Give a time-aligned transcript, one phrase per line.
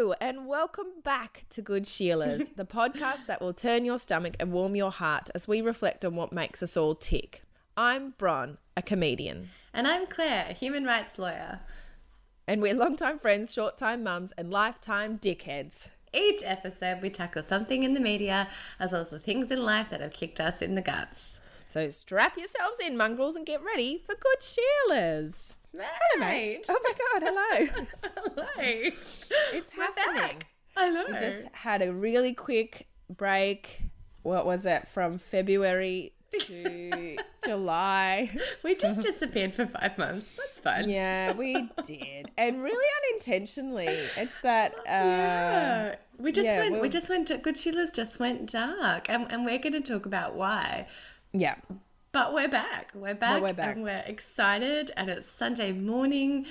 [0.00, 4.50] Hello, and welcome back to Good Sheilas, the podcast that will turn your stomach and
[4.50, 7.42] warm your heart as we reflect on what makes us all tick.
[7.76, 11.60] I'm Bron, a comedian, And I'm Claire, a human rights lawyer.
[12.48, 15.90] and we're longtime friends, short time mums, and lifetime dickheads.
[16.14, 19.90] Each episode, we tackle something in the media as well as the things in life
[19.90, 21.38] that have kicked us in the guts.
[21.68, 25.56] So strap yourselves in, mongrels, and get ready for Good Sheilas.
[25.72, 25.86] Hello,
[26.26, 26.66] mate.
[26.68, 27.86] Oh my God, hello.
[28.16, 28.46] Hello.
[28.58, 30.14] It's We're happening.
[30.16, 30.46] back.
[30.76, 31.04] I know.
[31.10, 33.82] We just had a really quick break.
[34.22, 34.88] What was it?
[34.88, 38.30] From February to July.
[38.64, 40.36] We just disappeared for five months.
[40.36, 40.90] That's fun.
[40.90, 43.86] Yeah, we did, and really unintentionally.
[44.16, 44.74] It's that.
[44.80, 45.94] Uh, Yeah.
[46.18, 46.72] We just yeah, went.
[46.72, 47.28] we'll- We just went.
[47.28, 50.86] Good Sheilas just went dark, and, and we're going to talk about why.
[51.32, 51.54] yeah,
[52.12, 52.90] But we're back.
[52.94, 53.40] We're back.
[53.40, 53.76] we're back.
[53.76, 54.90] And we're excited.
[54.96, 56.46] And it's Sunday morning.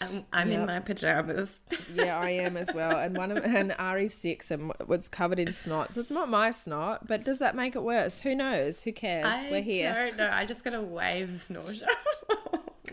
[0.00, 0.60] And I'm Yep.
[0.60, 1.60] in my pajamas.
[1.94, 2.98] yeah, I am as well.
[2.98, 6.50] And one of and Ari's six and was covered in snot, so it's not my
[6.50, 7.06] snot.
[7.06, 8.18] But does that make it worse?
[8.20, 8.80] Who knows?
[8.80, 9.26] Who cares?
[9.26, 9.94] I we're here.
[9.96, 10.30] I don't know.
[10.32, 11.88] I just got a wave of nausea.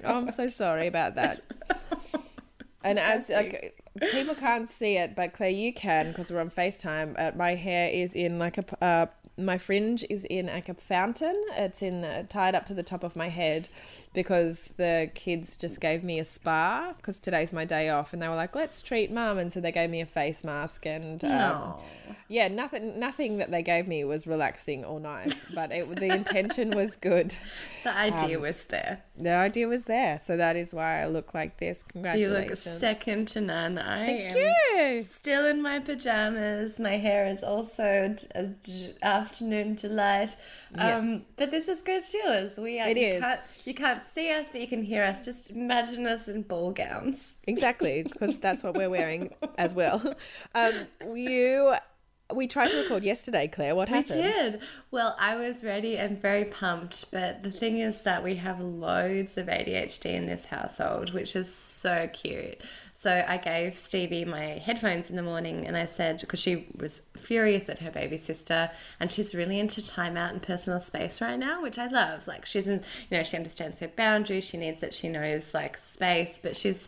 [0.06, 1.42] Oh, I'm so sorry about that.
[2.84, 7.14] And as like, people can't see it, but Claire, you can because we're on Facetime.
[7.20, 9.06] Uh, my hair is in like a uh,
[9.38, 11.40] my fringe is in like a fountain.
[11.56, 13.70] It's in uh, tied up to the top of my head
[14.14, 18.28] because the kids just gave me a spa because today's my day off, and they
[18.28, 21.76] were like, "Let's treat mum," and so they gave me a face mask and um,
[22.28, 26.72] yeah, nothing, nothing that they gave me was relaxing or nice, but it, the intention
[26.72, 27.36] was good.
[27.84, 29.02] The idea Um, was there.
[29.18, 31.82] The idea was there, so that is why I look like this.
[31.82, 32.64] Congratulations!
[32.66, 33.80] You look second to none.
[33.80, 34.38] I Thank am
[35.00, 35.08] you.
[35.10, 36.80] still in my pajamas.
[36.80, 40.36] My hair is also a d- afternoon delight.
[40.76, 42.58] Um, But this is good Sheila's.
[42.58, 43.22] We are, It you is.
[43.22, 45.22] Can't, you can't see us, but you can hear us.
[45.22, 47.36] Just imagine us in ball gowns.
[47.46, 50.02] Exactly, because that's what we're wearing as well.
[50.56, 50.74] Um,
[51.16, 51.74] you,
[52.34, 53.76] we tried to record yesterday, Claire.
[53.76, 54.24] What happened?
[54.24, 54.62] We did.
[54.92, 59.38] Well, I was ready and very pumped, but the thing is that we have loads
[59.38, 62.62] of ADHD in this household, which is so cute.
[63.02, 67.02] So I gave Stevie my headphones in the morning and I said, because she was
[67.20, 68.70] furious at her baby sister
[69.00, 72.28] and she's really into timeout and personal space right now, which I love.
[72.28, 75.80] Like she's in, you know, she understands her boundaries, she needs that she knows like
[75.80, 76.88] space, but she's,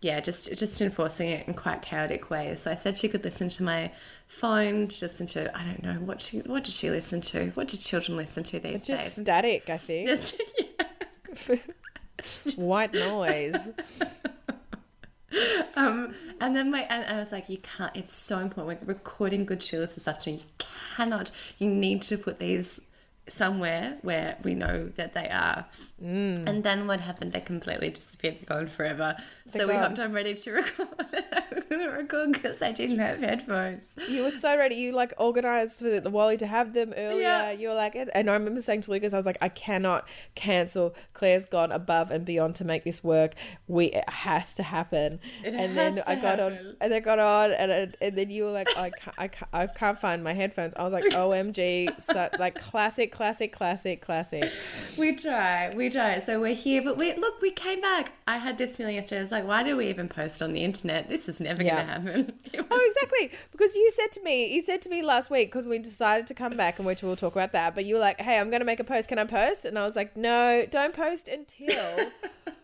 [0.00, 2.60] yeah, just just enforcing it in quite chaotic ways.
[2.60, 3.90] So I said she could listen to my
[4.28, 7.50] phone, to listen to I don't know what she what does she listen to?
[7.54, 9.24] What do children listen to these Just days?
[9.24, 10.08] static, I think.
[10.08, 10.40] Just-
[11.48, 11.56] yeah.
[12.56, 13.56] White noise.
[15.76, 17.94] Um, and then my and I was like, you can't.
[17.94, 18.80] It's so important.
[18.80, 20.40] We're recording good Sheila's this afternoon.
[20.40, 20.46] You
[20.96, 21.30] cannot.
[21.58, 22.80] You need to put these
[23.28, 25.66] somewhere where we know that they are.
[26.02, 26.46] Mm.
[26.48, 27.32] And then what happened?
[27.32, 29.16] They completely disappeared, They're gone forever.
[29.48, 29.82] so we gone.
[29.82, 29.98] hopped.
[29.98, 30.86] I'm ready to record.
[31.52, 33.84] I'm gonna record because I didn't have headphones.
[34.08, 34.76] You were so ready.
[34.76, 37.22] You like organized for the, Wally to have them earlier.
[37.22, 37.50] Yeah.
[37.50, 40.06] You were like, and I remember saying to Lucas, I was like, I cannot
[40.36, 40.94] cancel.
[41.14, 43.34] Claire's gone above and beyond to make this work.
[43.66, 45.18] We it has to happen.
[45.44, 46.76] It and then to I got on, happen.
[46.80, 49.66] and I got on, and and then you were like, I can't, I can't, I
[49.66, 50.74] can't find my headphones.
[50.76, 54.50] I was like, OMG, so, like classic, classic, classic, classic.
[54.98, 56.20] We try, we try.
[56.20, 58.12] So we're here, but we look, we came back.
[58.26, 59.20] I had this feeling yesterday.
[59.20, 61.08] I was like, why do we even post on the internet?
[61.08, 61.74] This is never Yeah.
[61.76, 62.32] going to happen.
[62.52, 63.30] It Oh, exactly.
[63.52, 66.34] Because you said to me, you said to me last week because we decided to
[66.34, 67.74] come back and which we'll talk about that.
[67.74, 69.08] But you were like, "Hey, I'm going to make a post.
[69.08, 72.10] Can I post?" And I was like, "No, don't post until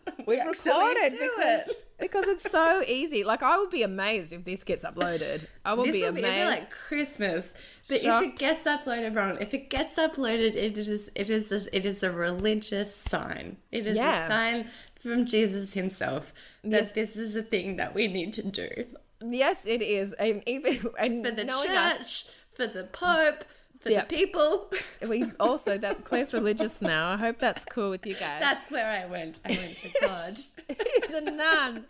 [0.27, 1.85] we've actually recorded because it.
[2.01, 3.25] because it's so easy.
[3.25, 5.47] Like I would be amazed if this gets uploaded.
[5.65, 6.61] I would This be will be, it'll be amazed.
[6.63, 7.55] like Christmas.
[7.89, 11.77] But if it gets uploaded wrong, if it gets uploaded, it is it is a,
[11.77, 13.56] it is a religious sign.
[13.73, 14.25] It is Yeah.
[14.25, 14.71] a sign
[15.01, 16.93] from Jesus himself that Yes.
[16.93, 18.69] this is a thing that we need to do
[19.31, 20.12] yes, it is.
[20.15, 23.45] And even and for the church, us, for the Pope,
[23.85, 24.05] for Yeah.
[24.05, 24.71] the people.
[25.09, 27.13] we also that Claire's religious now.
[27.13, 28.41] I hope that's cool with you guys.
[28.41, 29.39] That's where I went.
[29.45, 30.37] I went to God.
[30.69, 31.85] He's a nun.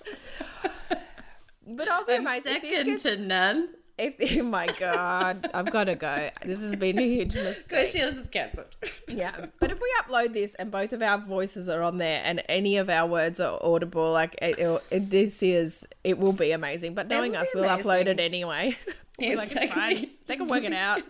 [1.67, 3.69] But I'll be amazed second gets- to none.
[3.97, 6.29] If oh my god, I've got to go.
[6.45, 7.89] This has been a huge mistake.
[7.91, 8.67] Sheila's is cancelled.
[9.07, 12.43] Yeah, but if we upload this and both of our voices are on there and
[12.49, 14.59] any of our words are audible, like it,
[14.91, 16.95] it, this is, it will be amazing.
[16.95, 18.77] But knowing us, we'll upload it anyway.
[19.21, 20.11] We're like, it's fine.
[20.27, 21.03] They can work it out.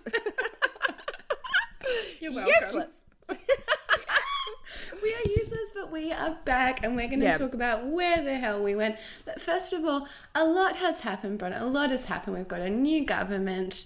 [2.20, 2.54] You're welcome.
[2.62, 2.94] Useless.
[5.02, 7.34] We are users, but we are back and we're going to Yeah.
[7.34, 8.96] talk about where the hell we went.
[9.24, 11.58] But first of all, a lot has happened, Bronner.
[11.60, 12.36] A lot has happened.
[12.36, 13.84] We've got a new government.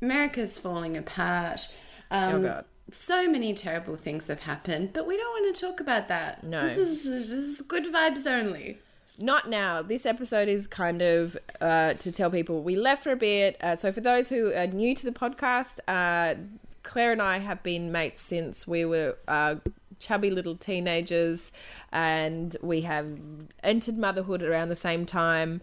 [0.00, 1.68] America's falling apart.
[2.10, 2.64] Um, Oh, God.
[2.90, 6.44] So many terrible things have happened, but we don't want to talk about that.
[6.44, 6.68] No.
[6.68, 8.78] This is, this is good vibes only.
[9.18, 9.80] Not now.
[9.82, 13.56] This episode is kind of uh, to tell people we left for a bit.
[13.62, 16.34] Uh, so, for those who are new to the podcast, uh,
[16.82, 19.56] Claire and I have been mates since we were uh,
[19.98, 21.52] chubby little teenagers,
[21.92, 23.18] and we have
[23.62, 25.60] entered motherhood around the same time.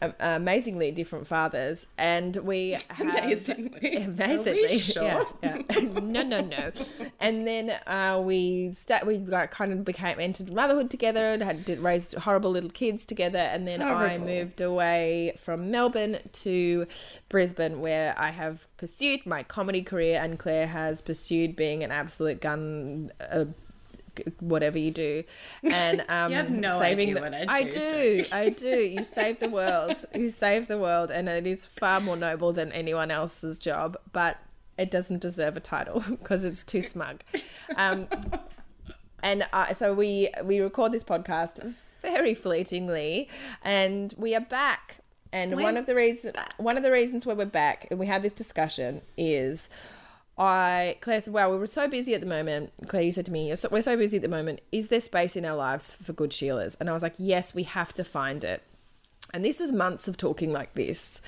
[0.00, 3.96] Amazingly different fathers, and we have Amazingly.
[3.96, 5.02] amazingly, sure?
[5.02, 5.80] yeah, yeah.
[6.00, 6.70] no, no, no.
[7.18, 11.64] And then uh, we sta we like kind of became entered motherhood together and had
[11.64, 13.38] did, raised horrible little kids together.
[13.38, 16.86] And then I moved away from Melbourne to
[17.28, 22.40] Brisbane, where I have pursued my comedy career, and Claire has pursued being an absolute
[22.40, 23.10] gun.
[23.20, 23.46] Uh,
[24.40, 25.24] whatever you do.
[25.62, 28.68] And um have no saving idea the- what I I do, do I do.
[28.68, 29.96] You save the world.
[30.14, 34.38] You save the world and it is far more noble than anyone else's job but
[34.76, 37.22] it doesn't deserve a title because it's too smug.
[37.76, 38.08] Um
[39.22, 43.28] and uh, so we we record this podcast very fleetingly
[43.62, 44.96] and we are back.
[45.32, 48.06] And We're one of the reasons one of the reasons why we're back and we
[48.06, 49.68] had this discussion is
[50.38, 53.32] I Claire said, "Wow, we were so busy at the moment." Claire, you said to
[53.32, 54.60] me, You're so, "We're so busy at the moment.
[54.70, 57.64] Is there space in our lives for good Sheilas?" And I was like, "Yes, we
[57.64, 58.62] have to find it."
[59.34, 61.20] And this is months of talking like this.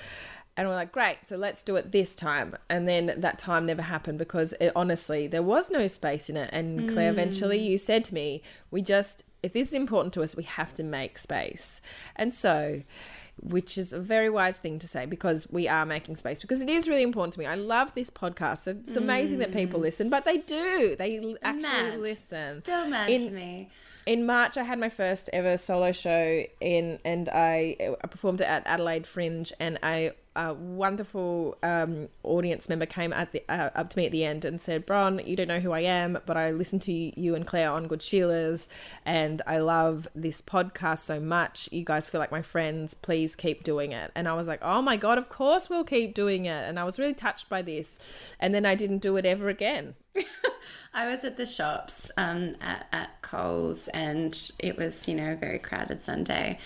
[0.57, 2.57] And we're like, great, so let's do it this time.
[2.69, 6.49] And then that time never happened because it, honestly, there was no space in it.
[6.51, 7.13] And Claire, mm.
[7.13, 10.73] eventually you said to me, we just, if this is important to us, we have
[10.73, 11.79] to make space.
[12.17, 12.83] And so,
[13.41, 16.69] which is a very wise thing to say because we are making space because it
[16.69, 17.45] is really important to me.
[17.45, 18.67] I love this podcast.
[18.67, 19.83] It's amazing that people mm.
[19.83, 20.95] listen, but they do.
[20.97, 21.99] They actually Mad.
[21.99, 23.69] listen Still mad In- to me.
[24.05, 28.47] In March, I had my first ever solo show in, and I, I performed it
[28.47, 33.97] at Adelaide Fringe, and a, a wonderful um, audience member came the uh, up to
[33.97, 36.51] me at the end and said, "Bron, you don't know who I am, but I
[36.51, 38.67] listen to you and Claire on Good Sheilas,
[39.05, 41.69] and I love this podcast so much.
[41.71, 42.93] You guys feel like my friends.
[42.95, 46.15] Please keep doing it." And I was like, "Oh my god, of course we'll keep
[46.15, 47.99] doing it." And I was really touched by this,
[48.39, 49.95] and then I didn't do it ever again.
[50.93, 55.35] I was at the shops um, at, at Coles and it was, you know, a
[55.35, 56.59] very crowded Sunday.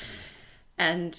[0.77, 1.17] And,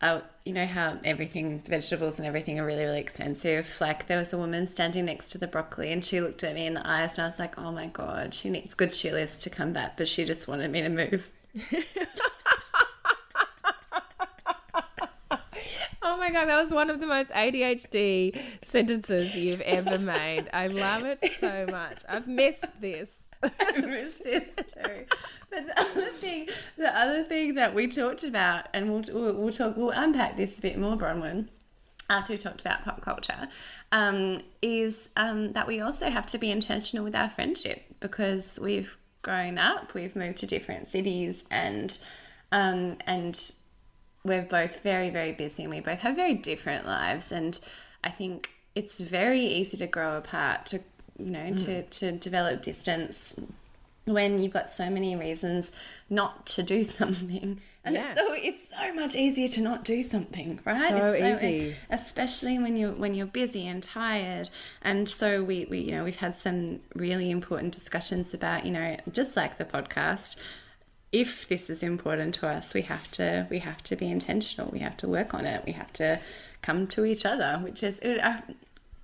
[0.00, 3.76] uh, you know how everything, vegetables and everything are really, really expensive.
[3.80, 6.66] Like there was a woman standing next to the broccoli and she looked at me
[6.66, 9.50] in the eyes and I was like, oh my God, she needs good Sheilas to
[9.50, 11.30] come back, but she just wanted me to move.
[16.04, 20.48] Oh my god, that was one of the most ADHD sentences you've ever made.
[20.52, 22.04] I love it so much.
[22.08, 23.24] I've missed this.
[23.42, 25.04] I missed this too.
[25.50, 29.76] But the other thing, the other thing that we talked about, and we'll we'll, talk,
[29.76, 31.48] we'll unpack this a bit more, Bronwyn,
[32.08, 33.48] after we talked about pop culture,
[33.90, 38.96] um, is um, that we also have to be intentional with our friendship because we've
[39.22, 41.98] grown up, we've moved to different cities, and
[42.52, 43.52] um, and
[44.24, 47.58] we're both very very busy, and we both have very different lives, and
[48.04, 50.80] I think it's very easy to grow apart to
[51.18, 51.90] you know to mm.
[51.90, 53.34] to develop distance
[54.04, 55.70] when you've got so many reasons
[56.10, 57.60] not to do something.
[57.84, 58.10] And Yeah.
[58.10, 60.76] it's so it's so much easier to not do something right?
[60.88, 61.76] So It's easy.
[61.90, 64.50] especially when you're when you're busy and tired.
[64.82, 68.96] And so we, we you know we've had some really important discussions about you know
[69.12, 70.36] just like the podcast
[71.12, 74.70] if this is important to us we have to we have to be intentional.
[74.70, 75.62] We have to work on it.
[75.66, 76.20] We have to
[76.62, 78.00] come to each other which is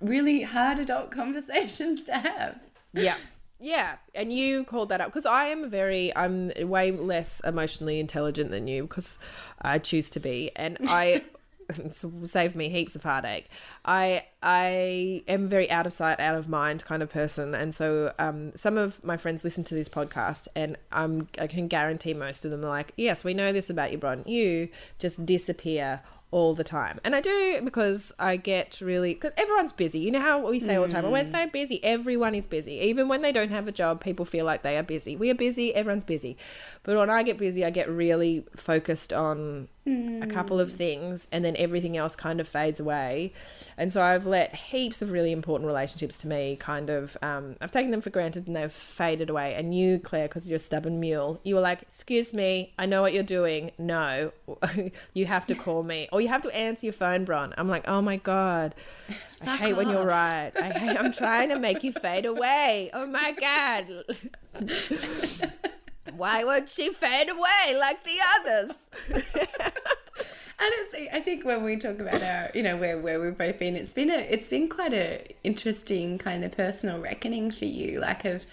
[0.01, 2.59] really hard adult conversations to have.
[2.93, 3.17] Yeah.
[3.61, 8.51] Yeah, and you called that up because I am very, I'm way less emotionally intelligent
[8.51, 9.17] than you because
[9.61, 11.25] I choose to be, and I
[12.23, 13.49] saved me heaps of heartache.
[13.85, 17.73] I I am a very out of sight, out of mind kind of person, and
[17.73, 22.13] so um, some of my friends listen to this podcast, and I'm I can guarantee
[22.13, 24.23] most of them are like, yes, we know this about you, Bron.
[24.25, 26.99] You just disappear all the time.
[27.03, 29.99] And I do because I get really because everyone's busy.
[29.99, 31.83] You know how we say all the time, "Oh, we're so busy.
[31.83, 32.73] Everyone is busy.
[32.73, 35.15] Even when they don't have a job, people feel like they are busy.
[35.15, 36.37] We are busy, everyone's busy.
[36.83, 39.69] But when I get busy, I get really focused on
[40.21, 43.33] a couple of things and then everything else kind of fades away.
[43.77, 47.71] And so I've let heaps of really important relationships to me kind of um, I've
[47.71, 49.55] taken them for granted and they've faded away.
[49.55, 53.01] And you, Claire, because you're a stubborn mule, you were like, "Excuse me, I know
[53.01, 53.71] what you're doing.
[53.77, 54.31] No,
[55.13, 57.87] you have to call me or you have to answer your phone, Bron." I'm like,
[57.87, 58.75] "Oh my god."
[59.41, 60.51] I Fuck hate when you're right.
[60.55, 62.89] I hate, I'm trying to make you fade away.
[62.93, 64.03] Oh my god.
[66.19, 68.71] Why won't she fade away like the others?
[70.61, 73.59] And it's I think when we talk about our you know where where we've both
[73.59, 77.99] been, it's been a it's been quite a interesting kind of personal reckoning for you,
[78.01, 78.45] like of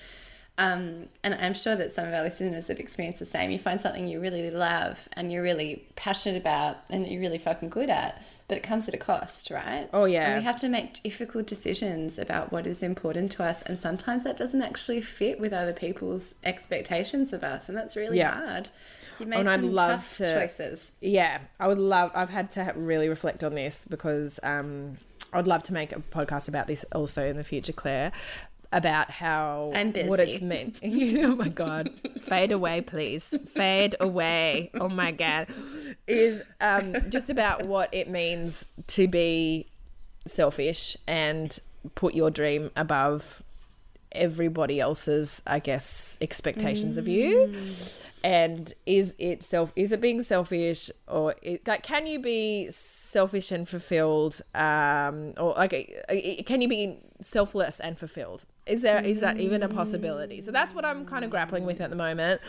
[0.56, 3.50] Um, and I'm sure that some of our listeners have experienced the same.
[3.50, 7.38] You find something you really love and you're really passionate about and that you're really
[7.38, 9.88] fucking good at, but it comes at a cost, right?
[9.92, 10.28] Oh, yeah.
[10.30, 14.24] And we have to make difficult decisions about what is important to us, and sometimes
[14.24, 18.34] that doesn't actually fit with other people's expectations of us, and that's really Yeah.
[18.34, 18.70] hard.
[19.18, 20.92] You made and I'd love tough to- choices.
[21.00, 22.10] Yeah, I would love.
[22.14, 24.98] I've had to really reflect on this because um,
[25.32, 28.12] I'd love to make a podcast about this also in the future, Claire,
[28.76, 30.78] about how I'm what it's meant.
[30.85, 31.90] oh my god,
[32.26, 34.71] fade away, please, fade away.
[34.75, 35.49] Oh my god,
[36.06, 39.66] is um, just about what it means to be
[40.26, 41.59] selfish and
[41.95, 43.42] put your dream above
[44.12, 47.54] everybody else's i guess expectations of you.
[48.25, 53.52] And is it self is it being selfish or it, like can you be selfish
[53.52, 59.02] and fulfilled um or like uh, uh, can you be selfless and fulfilled is there
[59.04, 61.96] is that even a possibility so that's what i'm kind of grappling with at the
[61.96, 62.40] moment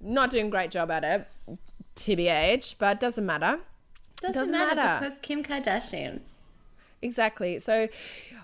[0.00, 1.26] not doing a great job at it
[1.96, 3.58] tbh but it doesn't matter
[4.20, 5.04] Doesn't, Doesn't matter, matter.
[5.06, 6.20] because Kim Kardashian.
[7.04, 7.58] Exactly.
[7.58, 7.88] So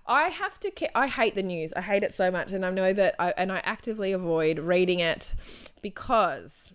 [0.07, 1.73] I have to I hate the news.
[1.75, 4.99] I hate it so much and I know that I and I actively avoid reading
[4.99, 5.33] it
[5.81, 6.73] because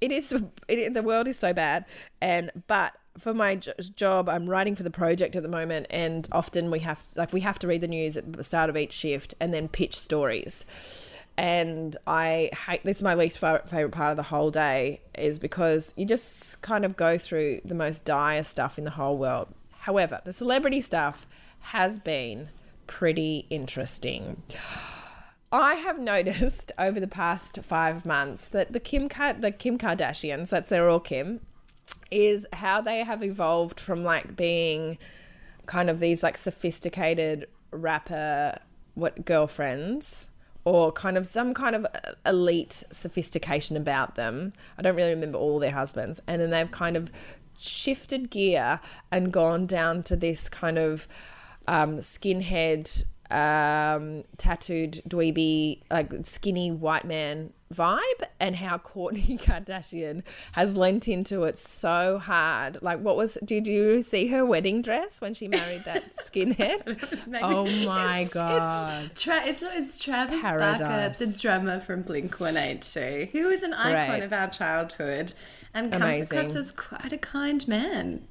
[0.00, 0.34] it is
[0.66, 1.84] it, the world is so bad
[2.20, 6.70] and but for my job I'm writing for the project at the moment and often
[6.70, 9.34] we have like we have to read the news at the start of each shift
[9.40, 10.66] and then pitch stories.
[11.36, 15.38] And I hate this is my least fa- favorite part of the whole day is
[15.38, 19.48] because you just kind of go through the most dire stuff in the whole world.
[19.78, 21.26] However, the celebrity stuff
[21.60, 22.50] has been
[22.86, 24.42] pretty interesting.
[25.52, 30.50] I have noticed over the past five months that the Kim Ka- the Kim Kardashians,
[30.50, 31.40] that's they're all Kim,
[32.10, 34.98] is how they have evolved from like being
[35.66, 38.58] kind of these like sophisticated rapper
[38.94, 40.28] what girlfriends
[40.64, 44.52] or kind of some kind of uh, elite sophistication about them.
[44.76, 46.20] I don't really remember all their husbands.
[46.26, 47.10] And then they've kind of
[47.58, 48.80] shifted gear
[49.10, 51.08] and gone down to this kind of
[51.66, 60.22] um, skinhead, um, tattooed dweeby, like skinny white man vibe, and how Kourtney Kardashian
[60.52, 62.78] has lent into it so hard.
[62.82, 63.38] Like, what was?
[63.44, 67.40] Did you see her wedding dress when she married that skinhead?
[67.42, 69.10] Oh my it's, God.
[69.12, 70.80] It's, tra- it's, it's Travis Paradise.
[70.80, 74.22] Barker, the drummer from Blink 182, who is an icon Great.
[74.24, 75.32] of our childhood
[75.74, 76.38] and comes Amazing.
[76.38, 78.26] across as quite a kind man.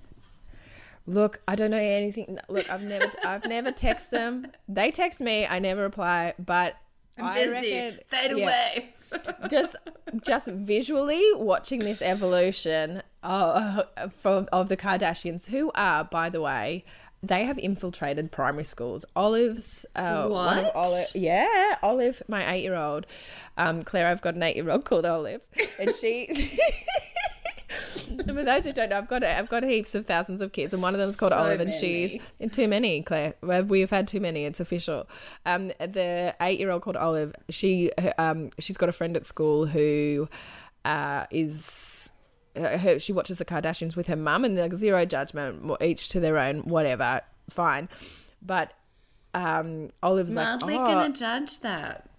[1.06, 2.38] Look, I don't know anything.
[2.50, 4.48] Look, I've never, I've never texted them.
[4.68, 6.34] They text me, I never reply.
[6.38, 6.75] But
[7.18, 8.44] I'm reckon, Fade yeah.
[8.44, 8.96] away.
[9.50, 9.75] just
[10.24, 13.86] just visually watching this evolution of,
[14.22, 16.86] from of the Kardashians, who are, by the way,
[17.22, 19.06] they have infiltrated primary schools.
[19.15, 20.75] Olive's, uh, of What?
[20.75, 23.06] Olive, yeah, Olive, my eight-year-old,
[23.58, 24.08] um, Claire.
[24.08, 25.41] I've got an eight-year-old called Olive,
[25.79, 26.60] and she.
[28.25, 30.81] For those who don't know, I've got I've got heaps of thousands of kids, and
[30.81, 33.35] one of them is called So Olive, and she's and too many, Claire.
[33.41, 34.45] We've had too many.
[34.45, 35.07] It's official.
[35.45, 37.35] Um, the eight-year-old called Olive.
[37.49, 40.27] She her, um she's got a friend at school who
[40.85, 42.11] uh is.
[42.55, 46.38] Her, she watches the Kardashians with her mum, and like zero judgment, each to their
[46.39, 47.88] own, whatever, fine.
[48.41, 48.73] But
[49.33, 52.09] um, Olive's Mildly like, oh, gonna judge that.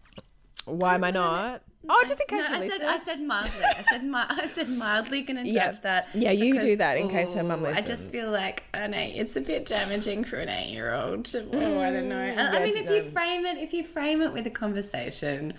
[0.64, 1.62] why am I not?
[1.89, 2.85] Oh, just in case no, I said, listens.
[2.91, 3.65] I said mildly.
[3.65, 5.73] I said, mi- I said mildly gonna judge Yeah.
[5.83, 6.09] that.
[6.15, 9.17] Yeah, you do that in case her mum ooh, I just feel like an eight.
[9.17, 11.25] It's a bit damaging for an eight-year-old.
[11.27, 12.19] To, oh, I don't know.
[12.21, 14.51] I, I Mm, mean, to if you frame it, if you frame it with a
[14.51, 15.55] conversation,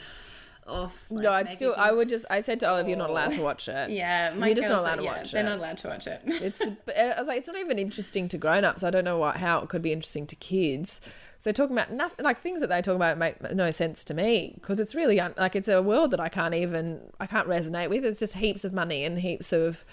[0.68, 1.72] of like, no, I'd still.
[1.74, 2.25] the- I would just.
[2.30, 4.80] I said to Olive, "You're not allowed to watch it." Yeah, my You're just not
[4.82, 5.46] allowed to yeah, watch They're it.
[5.50, 6.22] not allowed to watch it.
[6.25, 6.62] It's.
[6.62, 8.84] I was like, it's not even interesting to grown-ups.
[8.84, 11.01] I don't know what how it could be interesting to kids.
[11.41, 14.13] So they're talking about nothing like things that they talk about make no sense to
[14.13, 17.48] me because it's really un, like it's a world that I can't even I can't
[17.48, 18.05] resonate with.
[18.05, 19.83] It's just heaps of money and heaps of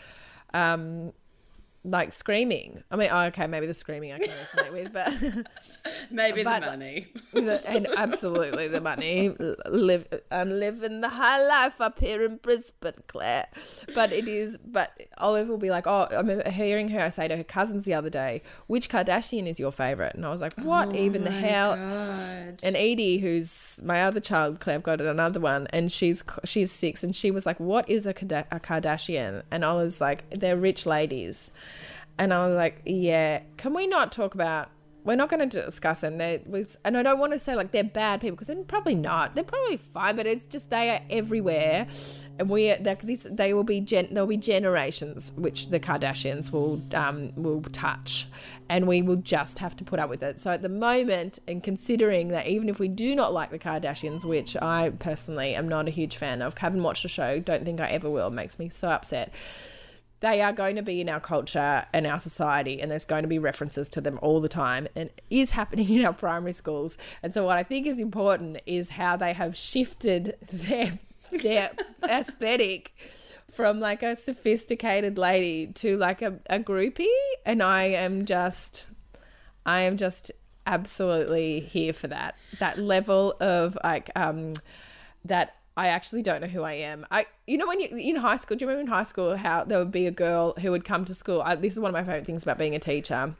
[0.52, 1.14] um
[1.90, 2.82] like screaming.
[2.90, 5.12] I mean, oh, okay, maybe the screaming I can resonate with, but
[6.10, 7.06] Maybe But- the money.
[7.32, 9.34] the, and absolutely the money.
[9.68, 13.46] Live, I'm living the high life up here in Brisbane, Claire.
[13.94, 14.56] But it is.
[14.64, 18.10] But Olive will be like, oh, I'm hearing her say to her cousins the other
[18.10, 20.14] day, which Kardashian is your favorite?
[20.14, 21.76] And I was like, what oh even the hell?
[21.76, 22.60] God.
[22.62, 27.02] And Edie, who's my other child, Claire, I've got another one, and she's she's six,
[27.02, 30.86] and she was like, "What is a, Kada- a Kardashian?" And Olive's like, "They're rich
[30.86, 31.50] ladies,"
[32.18, 34.70] and I was like, "Yeah, can we not talk about
[35.08, 36.18] we're not going to discuss them.
[36.18, 38.94] There was, and I don't want to say like they're bad people because they're probably
[38.94, 39.34] not.
[39.34, 41.86] They're probably fine, but it's just they are everywhere,
[42.38, 43.26] and we like this.
[43.30, 44.08] They will be gen.
[44.12, 48.28] There will be generations which the Kardashians will um will touch,
[48.68, 50.40] and we will just have to put up with it.
[50.40, 54.26] So at the moment, and considering that even if we do not like the Kardashians,
[54.26, 57.80] which I personally am not a huge fan of, haven't watched the show, don't think
[57.80, 59.32] I ever will, makes me so upset
[60.20, 63.28] they are going to be in our culture and our society, and there's going to
[63.28, 66.98] be references to them all the time, and is happening in our primary schools.
[67.22, 70.98] And so, what I think is important is how they have shifted their
[71.30, 71.70] their
[72.02, 72.94] aesthetic
[73.52, 77.06] from like a sophisticated lady to like a, a groupie,
[77.46, 78.88] and I am just,
[79.66, 80.32] I am just
[80.66, 82.36] absolutely here for that.
[82.58, 84.54] That level of like um
[85.24, 87.06] that I actually don't know who I am.
[87.08, 89.62] I, you know, when you in high school, do you remember in high school how
[89.62, 91.40] there would be a girl who would come to school?
[91.40, 93.36] I, this is one of my favorite things about being a teacher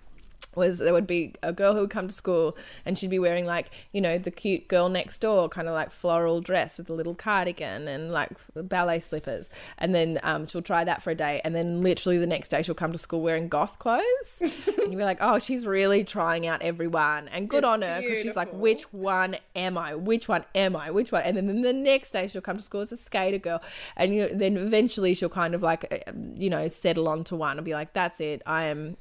[0.58, 3.46] was there would be a girl who would come to school and she'd be wearing
[3.46, 6.92] like you know the cute girl next door kind of like floral dress with a
[6.92, 9.48] little cardigan and like ballet slippers.
[9.78, 12.62] And then um, she'll try that for a day and then literally the next day
[12.62, 14.42] she'll come to school wearing goth clothes.
[14.78, 17.28] And you'll be like oh she's really trying out everyone.
[17.28, 19.94] And good It's on her because she's like which one am I?
[19.94, 20.90] Which one am I?
[20.90, 21.22] Which one?
[21.22, 23.62] And then the next day she'll come to school as a skater girl.
[23.96, 27.64] And you then eventually she'll kind of like uh, you know settle onto one and
[27.64, 28.42] be like that's it.
[28.46, 28.96] I am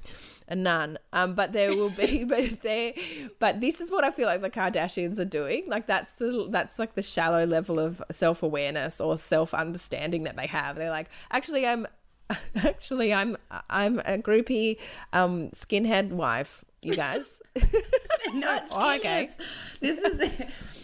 [0.47, 0.97] a nun.
[1.13, 2.93] Um, but there will be, but there,
[3.39, 5.63] but this is what I feel like the Kardashians are doing.
[5.67, 10.37] Like that's the that's like the shallow level of self awareness or self understanding that
[10.37, 10.75] they have.
[10.75, 11.87] They're like, actually, I'm,
[12.63, 13.37] actually, I'm,
[13.69, 14.77] I'm a groupie,
[15.13, 16.63] um, skinhead wife.
[16.83, 17.41] You guys,
[18.33, 19.29] not Oh, okay.
[19.31, 19.79] skinheads.
[19.81, 20.31] This is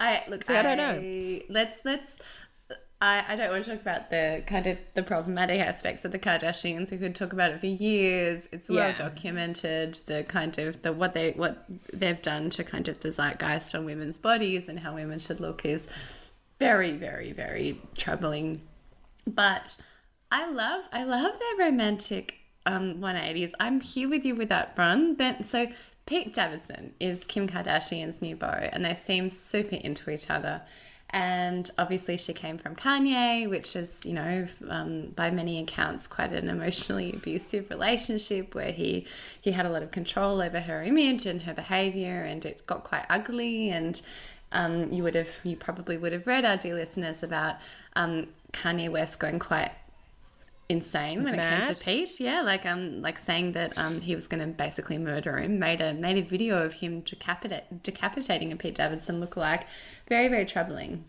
[0.01, 0.43] I look.
[0.43, 1.41] See, I don't know.
[1.49, 2.15] Let's let's.
[3.03, 6.19] I, I don't want to talk about the kind of the problematic aspects of the
[6.19, 6.89] Kardashians.
[6.89, 8.47] We could talk about it for years.
[8.53, 8.95] It's well Yeah.
[8.95, 9.99] documented.
[10.05, 13.83] The kind of the what they what they've done to kind of the zeitgeist on
[13.83, 15.89] women's bodies and how women should look is
[16.59, 18.61] very very very troubling.
[19.27, 19.75] But
[20.31, 22.35] I love I love their romantic
[22.65, 23.51] um 180s.
[23.59, 25.17] I'm here with you with that run.
[25.17, 25.67] Then so
[26.05, 30.61] Pete Davidson is Kim Kardashian's new beau, and they seem super into each other.
[31.13, 36.31] And obviously, she came from Kanye, which is, you know, um, by many accounts, quite
[36.31, 39.05] an emotionally abusive relationship where he
[39.39, 42.83] he had a lot of control over her image and her behavior, and it got
[42.83, 43.69] quite ugly.
[43.69, 44.01] And
[44.51, 47.57] um, you would have, you probably would have read our dear listeners about
[47.95, 49.71] um, Kanye West going quite
[50.73, 52.19] insane when it came to Pete.
[52.19, 55.59] Yeah, like um, like saying that um, he was going to basically murder him.
[55.59, 59.63] Made a made a video of him decapitate, decapitating a Pete Davidson lookalike.
[60.09, 61.05] Very very troubling.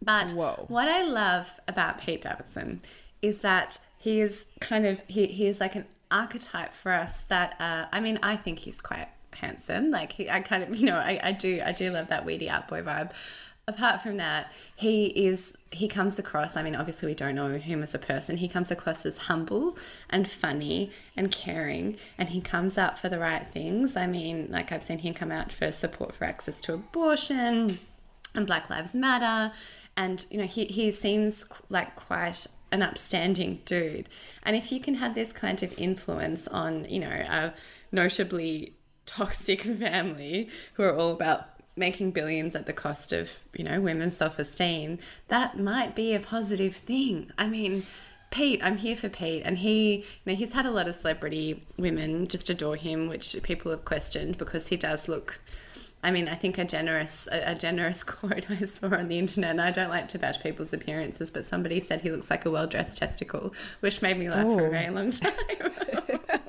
[0.00, 0.64] But Whoa.
[0.68, 2.80] what I love about Pete Davidson
[3.20, 7.22] is that he is kind of he, he is like an archetype for us.
[7.24, 9.90] That uh, I mean, I think he's quite handsome.
[9.90, 12.48] Like he, I kind of you know I, I do I do love that weedy
[12.48, 13.10] out boy vibe.
[13.68, 16.56] Apart from that, he is he comes across.
[16.56, 18.38] I mean, obviously we don't know him as a person.
[18.38, 19.76] He comes across as humble
[20.08, 23.94] and funny and caring, and he comes out for the right things.
[23.94, 27.78] I mean, like I've seen him come out for support for access to abortion
[28.34, 29.52] and Black Lives Matter.
[29.98, 34.08] And, you know, he, he seems like quite an upstanding dude.
[34.44, 37.52] And if you can have this kind of influence on, you know, a
[37.92, 43.80] notably toxic family who are all about making billions at the cost of, you know,
[43.80, 47.30] women's self esteem, that might be a positive thing.
[47.38, 47.84] I mean,
[48.30, 51.64] Pete, I'm here for Pete, and he, you know, he's had a lot of celebrity
[51.78, 55.40] women just adore him, which people have questioned because he does look.
[56.02, 59.50] I mean, I think a generous a, a generous quote I saw on the internet,
[59.52, 62.50] and I don't like to bash people's appearances, but somebody said he looks like a
[62.50, 64.70] well dressed testicle, which made me laugh for a oh.
[64.70, 65.32] very long time.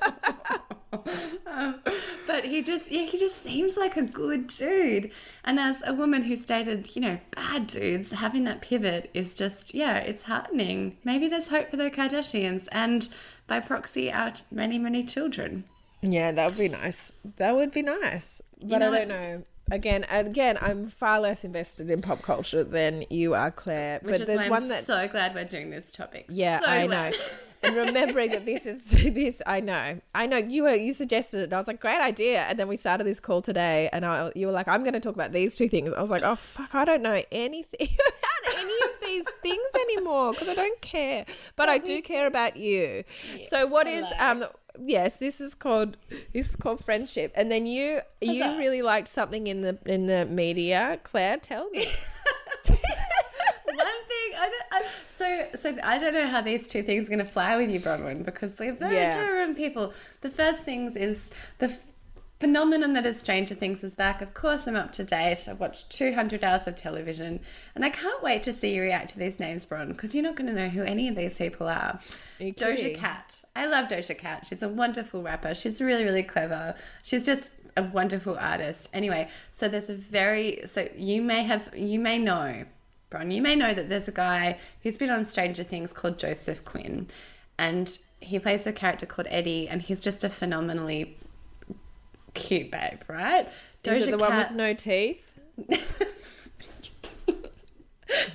[1.48, 1.82] um,
[2.26, 5.12] but he just yeah, he just seems like a good dude.
[5.44, 9.74] And as a woman who's dated, you know, bad dudes, having that pivot is just
[9.74, 10.98] yeah, it's heartening.
[11.04, 13.08] Maybe there's hope for the Kardashians and
[13.48, 15.66] by proxy our many, many children.
[16.02, 17.12] Yeah, that would be nice.
[17.38, 18.42] That would be nice.
[18.62, 19.44] But know I don't know.
[19.72, 24.00] Again, again, I'm far less invested in pop culture than you are, Claire.
[24.02, 26.26] Which but is there's why I'm one that so glad we're doing this topic.
[26.30, 27.12] Yeah, So I glad.
[27.14, 27.18] know.
[27.64, 30.38] and remembering that this is this, I know, I know.
[30.38, 32.42] You were you suggested it, and I was like, great idea.
[32.44, 35.00] And then we started this call today, and I, you were like, I'm going to
[35.00, 35.94] talk about these two things.
[35.94, 37.88] I was like, oh fuck, I don't know anything
[38.44, 42.58] about any of these things anymore because I don't care, but I do care about
[42.58, 43.04] you.
[43.48, 44.46] so what is hello.
[44.46, 44.50] um?
[44.82, 45.98] Yes, this is called
[46.32, 47.34] this is called friendship.
[47.36, 51.38] And then you you really liked something in the in the media, Claire.
[51.38, 51.86] Tell me.
[52.66, 52.78] One
[54.08, 54.84] thing I don't.
[54.84, 54.86] I,
[55.62, 58.24] so I don't know how these two things are going to fly with you, Bronwyn,
[58.26, 59.12] because we're very Yeah.
[59.12, 59.94] different people.
[60.22, 61.78] The first things is the
[62.40, 64.22] phenomenon that is Stranger Things is back.
[64.22, 65.46] Of course, I'm up to date.
[65.50, 67.42] I've watched 200 hours of television,
[67.76, 70.36] and I can't wait to see you react to these names, Bron, because you're not
[70.36, 72.00] going to know who any of these people are.
[72.40, 72.96] Are Doja?
[72.96, 73.44] Cat.
[73.56, 74.48] I love Doja Cat.
[74.48, 75.54] She's a wonderful rapper.
[75.54, 76.76] She's really, really clever.
[77.04, 78.90] She's just a wonderful artist.
[78.94, 82.64] Anyway, so there's a very so you may have you may know,
[83.10, 86.64] Bron, you may know that there's a guy who's been on Stranger Things called Joseph
[86.64, 87.08] Quinn,
[87.58, 91.18] and he plays a character called Eddie, and he's just a phenomenally
[92.34, 93.48] cute babe, right?
[93.84, 95.32] Doja Is it the one with no teeth?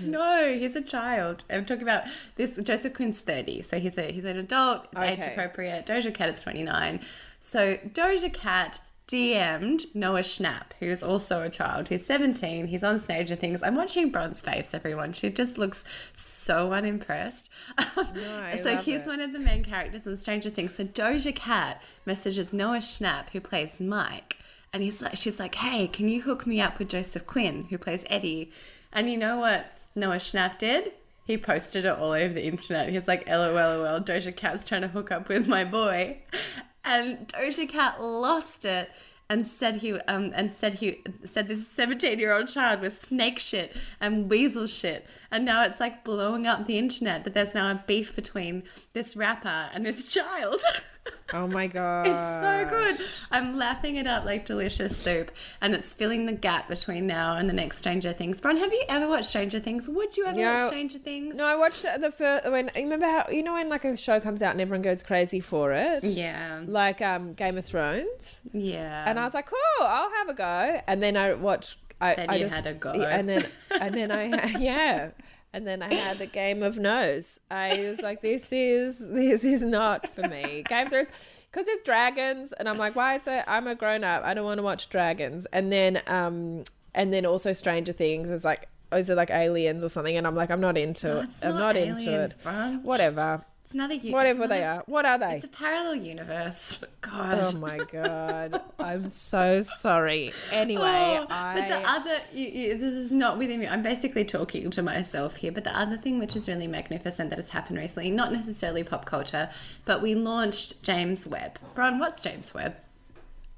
[0.01, 1.45] No, he's a child.
[1.51, 2.05] I'm talking about
[2.37, 2.57] this.
[2.57, 4.87] Joseph Quinn's thirty, so he's a he's an adult.
[4.93, 5.87] It's age appropriate.
[5.87, 7.01] Doja Cat is twenty nine.
[7.41, 11.89] So Doja Cat DM'd Noah Schnapp, who is also a child.
[11.89, 12.67] He's seventeen.
[12.69, 13.63] He's on Stranger Things.
[13.63, 14.73] I'm watching Bron's face.
[14.73, 15.85] Everyone, she just looks
[16.17, 17.49] so unimpressed.
[17.97, 18.07] Um,
[18.43, 19.07] I so love he's it.
[19.07, 20.75] one of the main characters in Stranger Things.
[20.75, 24.39] So Doja Cat messages Noah Schnapp, who plays Mike,
[24.73, 27.79] and he's like, she's like, "Hey, can you hook me up with Joseph Quinn, who
[27.79, 28.51] plays Eddie?"
[28.93, 30.93] And you know what Noah Schnapp did?
[31.27, 32.89] He posted it all over the internet.
[32.89, 36.19] He's like, "LOL, Doja Cat's trying to hook up with my boy,"
[36.85, 38.91] and Doja Cat lost it.
[39.27, 43.39] And said he um and said he said this seventeen year old child was snake
[43.39, 47.71] shit and weasel shit and now it's like blowing up the internet that there's now
[47.71, 50.61] a beef between this rapper and this child.
[51.33, 52.07] Oh my god.
[52.07, 53.07] It's so good.
[53.31, 57.49] I'm lapping it up like delicious soup, and it's filling the gap between now and
[57.49, 58.41] the next Stranger Things.
[58.41, 59.89] Bron, have you ever watched Stranger Things?
[59.89, 60.55] Would you ever No.
[60.55, 61.35] watch Stranger Things?
[61.35, 64.43] No, I watched the first when remember how you know when like a show comes
[64.43, 66.05] out and everyone goes crazy for it.
[66.05, 68.41] Yeah, Like um Game of Thrones.
[68.53, 69.05] yeah.
[69.09, 70.81] And I was like, cool, I'll have a go.
[70.87, 71.79] And then I watched.
[72.01, 72.91] I, Then I you just, had a go.
[72.93, 74.25] And then, and then I,
[74.59, 75.11] yeah.
[75.55, 77.39] And then I had a game of nose.
[77.49, 80.65] I was like, this is, this is not for me.
[80.69, 81.11] Game of Thrones,
[81.49, 82.53] because it's dragons.
[82.53, 83.45] And I'm like, why is it?
[83.47, 84.25] I'm a grown up.
[84.25, 85.47] I don't want to watch dragons.
[85.53, 89.85] And then, um, and then also Stranger Things is like, oh, is it like aliens
[89.85, 90.17] or something?
[90.17, 91.29] And I'm like, I'm not into it.
[91.41, 92.35] I'm not not into it.
[92.83, 93.45] Whatever.
[93.75, 94.85] It's another u- Whatever it's they are.
[94.87, 95.35] What are they?
[95.35, 96.85] It's a parallel universe.
[97.01, 97.41] God.
[97.43, 98.63] Oh my god.
[98.79, 100.33] I'm so sorry.
[100.53, 103.67] Anyway, Oh, I But the other, you, you, this is not within me.
[103.67, 105.51] I'm basically talking to myself here.
[105.51, 109.07] But the other thing, which is really magnificent, that has happened recently, not necessarily pop
[109.07, 109.51] culture,
[109.85, 111.59] but we launched James Webb.
[111.75, 112.77] Bron, what's James Webb?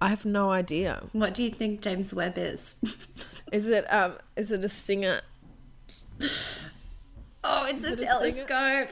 [0.01, 1.03] I have no idea.
[1.13, 2.75] What do you think James Webb is?
[3.53, 5.21] Is it um is it a singer?
[7.45, 8.89] oh, it's a it a telescope.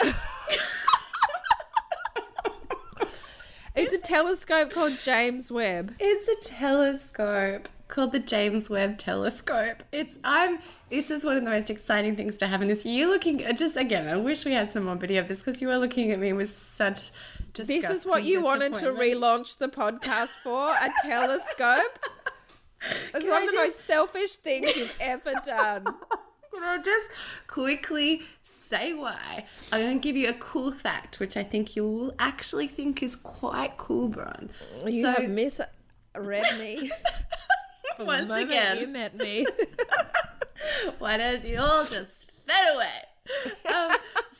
[3.76, 5.92] It's a telescope called James Webb.
[6.00, 9.82] It's a telescope called the James Webb Telescope.
[9.92, 10.60] It's I'm.
[10.88, 12.86] This is one of the most exciting things to have in this.
[12.86, 13.06] Year.
[13.06, 14.08] You looking just again.
[14.08, 16.32] I wish we had some more video of this because you were looking at me
[16.32, 17.10] with such.
[17.52, 20.70] This is what you wanted to relaunch the podcast for?
[20.70, 21.98] A telescope?
[23.14, 25.84] It's Can one I of the most selfish things you've ever done.
[26.54, 27.06] Can I just
[27.48, 28.22] quickly
[28.66, 29.44] say why?
[29.72, 33.02] I'm going to give you a cool fact, which I think you will actually think
[33.02, 34.50] is quite cool, Bron.
[34.84, 36.90] You So- have misread me.
[37.98, 38.78] Once again.
[38.78, 39.46] you met me.
[40.98, 42.90] Why don't you all just fade away?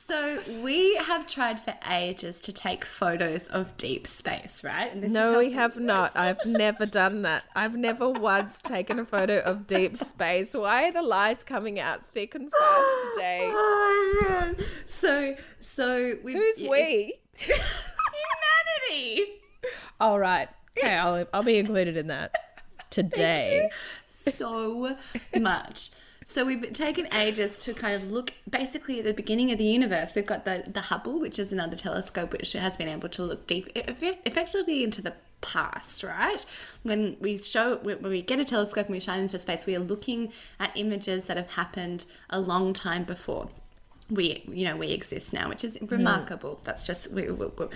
[0.06, 4.92] So we have tried for ages to take photos of deep space, right?
[4.92, 6.12] And this No, we have not.
[6.16, 7.42] I've never done that.
[7.56, 10.54] I've never once taken a photo of deep space.
[10.54, 13.52] Why are the lies coming out thick and fast today?
[14.28, 14.54] Oh.
[14.86, 16.34] So, so we.
[16.34, 17.14] Who's we?
[17.36, 19.24] Humanity.
[20.00, 20.48] All right.
[20.78, 22.32] Okay, I'll, I'll be included in that
[22.90, 23.70] today.
[24.06, 24.96] so
[25.34, 25.90] much.
[26.28, 30.16] So we've taken ages to kind of look basically at the beginning of the universe.
[30.16, 33.46] We've got the, the Hubble, which is another telescope which has been able to look
[33.46, 36.44] deep, effectively into the past, right?
[36.82, 39.80] When we show, when we get a telescope and we shine into space, we are
[39.80, 43.48] looking at images that have happened a long time before
[44.08, 45.86] we you know we exist now which is hmm.
[45.86, 46.60] remarkable.
[46.64, 47.66] That's just we, we, we-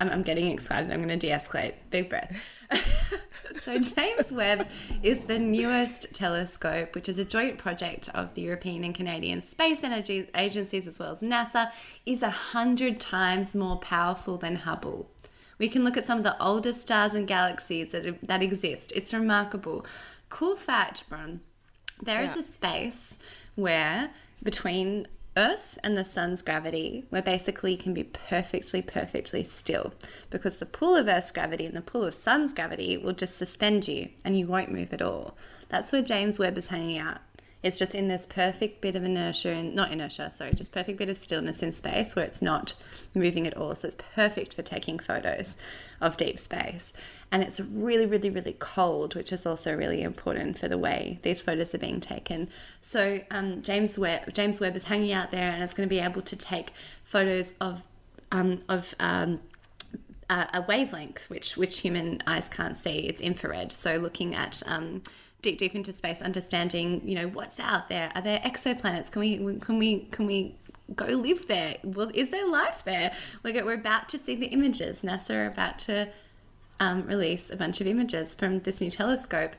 [0.00, 0.90] I'm, I'm getting excited.
[0.90, 1.74] I'm going to de-escalate.
[1.90, 2.34] Big breath
[3.62, 4.66] so james webb
[5.02, 9.82] is the newest telescope which is a joint project of the european and canadian space
[9.84, 11.70] energy agencies as well as nasa
[12.04, 15.10] is a hundred times more powerful than hubble.
[15.58, 18.92] We can look at some of the oldest stars and galaxies that, that exist.
[18.94, 19.86] It's remarkable.
[20.28, 21.40] Cool fact bron
[22.02, 22.40] there is Yeah.
[22.40, 23.14] a space
[23.54, 24.10] where
[24.42, 29.92] between Earth and the sun's gravity, where basically you can be perfectly, perfectly still
[30.30, 33.86] because the pull of Earth's gravity and the pull of sun's gravity will just suspend
[33.86, 35.36] you and you won't move at all.
[35.68, 37.18] That's where James Webb is hanging out.
[37.66, 41.08] It's just in this perfect bit of inertia, and not inertia, sorry, just perfect bit
[41.08, 42.74] of stillness in space where it's not
[43.12, 43.74] moving at all.
[43.74, 45.56] So it's perfect for taking photos
[46.00, 46.92] of deep space.
[47.32, 51.42] And it's really, really, really cold, which is also really important for the way these
[51.42, 52.48] photos are being taken.
[52.80, 56.00] So um, James Webb, James Webb is hanging out there, and it's going to be
[56.00, 57.82] able to take photos of
[58.30, 59.40] um, of um,
[60.30, 62.98] a, wavelength which which human eyes can't see.
[63.08, 63.72] It's infrared.
[63.72, 65.02] So looking at um,
[65.46, 68.10] deep deep into space, understanding you know what's out there.
[68.14, 69.10] Are there exoplanets?
[69.10, 70.56] Can we can we can we
[70.94, 71.76] go live there?
[71.84, 73.12] Well, is there life there?
[73.42, 75.02] We're we're about to see the images.
[75.02, 76.08] NASA are about to
[76.80, 79.52] um, release a bunch of images from this new telescope.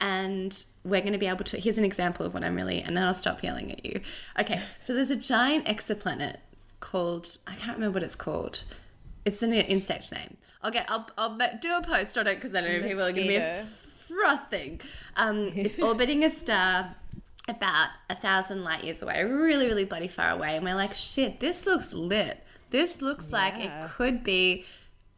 [0.00, 0.52] And
[0.82, 1.58] we're going to be able to.
[1.58, 4.00] Here's an example of what I'm really, and then I'll stop yelling at you.
[4.40, 6.38] Okay, so there's a giant exoplanet
[6.80, 8.64] called, I can't remember what it's called
[9.24, 10.36] it's an insect name.
[10.62, 10.86] I'll get.
[10.90, 13.28] I'll, I'll do a post on it because I don't know if people are going
[13.28, 14.80] to be frothing.
[15.16, 16.94] Um, it's orbiting a star
[17.48, 21.40] about a thousand light years away, really, really bloody far away, and we're like, shit,
[21.40, 22.42] this looks lit.
[22.70, 23.36] This looks yeah.
[23.36, 24.64] like it could be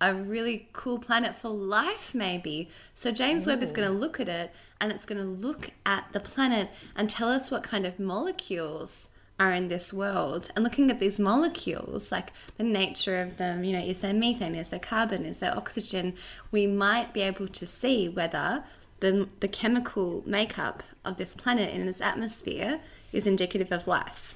[0.00, 2.68] a really cool planet for life, maybe.
[2.94, 3.50] So James Ooh.
[3.50, 6.70] Webb is going to look at it, and it's going to look at the planet
[6.94, 11.18] and tell us what kind of molecules are in this world and looking at these
[11.18, 15.38] molecules, like the nature of them, you know, is there methane, is there carbon, is
[15.38, 16.14] there oxygen,
[16.50, 18.64] we might be able to see whether
[19.00, 22.80] the, the chemical makeup of this planet in its atmosphere
[23.12, 24.34] is indicative of life.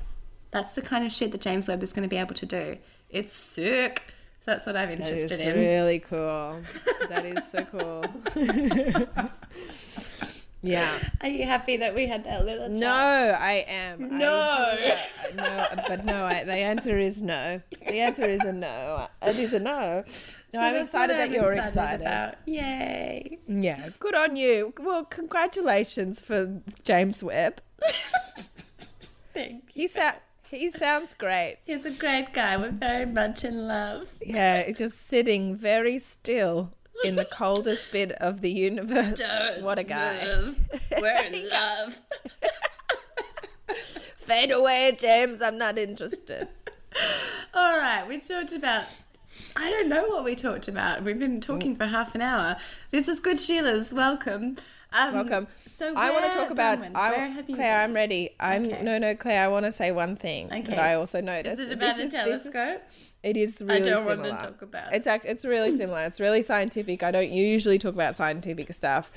[0.50, 2.76] That's the kind of shit that James Webb is going to be able to do.
[3.08, 4.02] It's sick.
[4.44, 5.38] That's what I'm interested in.
[5.38, 5.60] that is in.
[5.60, 6.60] Really cool.
[7.08, 8.04] that is so cool.
[10.62, 10.98] Yeah.
[11.22, 12.78] Are you happy that we had that little chat?
[12.78, 14.18] No, I am.
[14.18, 14.30] No.
[14.30, 14.98] I,
[15.30, 17.62] uh, no, but no, I, the answer is no.
[17.70, 19.08] The answer is a no.
[19.22, 20.04] It is a no.
[20.52, 22.02] No, so I'm excited that I'm you're excited.
[22.02, 22.36] excited.
[22.44, 23.38] Yay.
[23.48, 24.74] Yeah, good on you.
[24.78, 27.62] Well, congratulations for James Webb.
[29.32, 29.82] Thank you.
[29.82, 30.14] He, sa-
[30.50, 31.58] he sounds great.
[31.64, 32.56] He's a great guy.
[32.56, 34.08] We're very much in love.
[34.20, 36.72] Yeah, just sitting very still
[37.04, 39.18] in the coldest bit of the universe.
[39.18, 40.24] Don't what a guy.
[40.24, 40.56] Move.
[41.00, 42.00] We're in love.
[44.16, 45.42] Fade away, James.
[45.42, 46.48] I'm not interested.
[47.54, 48.84] All right, we talked about.
[49.56, 51.02] I don't know what we talked about.
[51.02, 52.56] We've been talking for half an hour.
[52.90, 53.92] This is good, Sheila's.
[53.92, 54.56] Welcome.
[54.92, 55.46] Um, Welcome.
[55.76, 56.78] So I want to talk about.
[56.94, 57.80] I, where have you Claire?
[57.80, 58.30] I'm ready.
[58.40, 58.82] I'm okay.
[58.82, 59.44] no, no, Claire.
[59.44, 60.62] I want to say one thing okay.
[60.62, 61.60] that I also noticed.
[61.60, 62.82] Is it about this a is, telescope?
[63.22, 63.92] It is really similar.
[63.92, 64.28] I don't similar.
[64.30, 64.94] want to talk about.
[64.94, 66.04] It's act, it's really similar.
[66.04, 67.02] It's really scientific.
[67.02, 69.10] I don't usually talk about scientific stuff.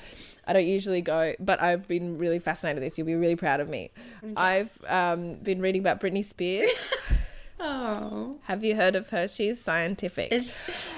[0.46, 2.98] I don't usually go, but I've been really fascinated with this.
[2.98, 3.90] You'll be really proud of me.
[4.22, 4.34] Okay.
[4.36, 6.70] I've um, been reading about Britney Spears.
[7.60, 8.36] oh.
[8.42, 9.26] Have you heard of her?
[9.26, 10.32] She's scientific.
[10.32, 10.54] Is,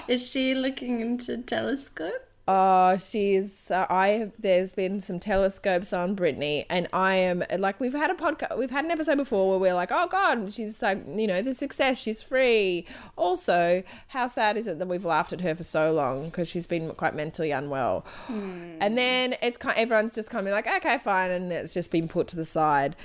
[0.09, 2.26] is she looking into telescope?
[2.49, 3.71] Oh, she's.
[3.71, 8.13] Uh, I there's been some telescopes on Britney, and I am like we've had a
[8.13, 11.41] podcast, we've had an episode before where we're like, oh God, she's like you know
[11.41, 12.85] the success, she's free.
[13.17, 16.67] Also, how sad is it that we've laughed at her for so long because she's
[16.67, 18.77] been quite mentally unwell, hmm.
[18.79, 22.07] and then it's kind everyone's just kind of like okay fine, and it's just been
[22.07, 22.95] put to the side.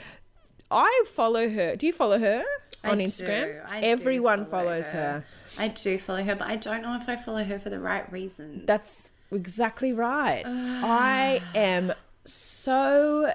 [0.70, 1.76] I follow her.
[1.76, 2.44] Do you follow her
[2.84, 3.82] on I Instagram?
[3.82, 5.00] Everyone follow follows her.
[5.00, 5.24] her.
[5.58, 8.10] I do follow her, but I don't know if I follow her for the right
[8.10, 8.66] reasons.
[8.66, 10.42] That's exactly right.
[10.46, 11.92] I am
[12.24, 13.32] so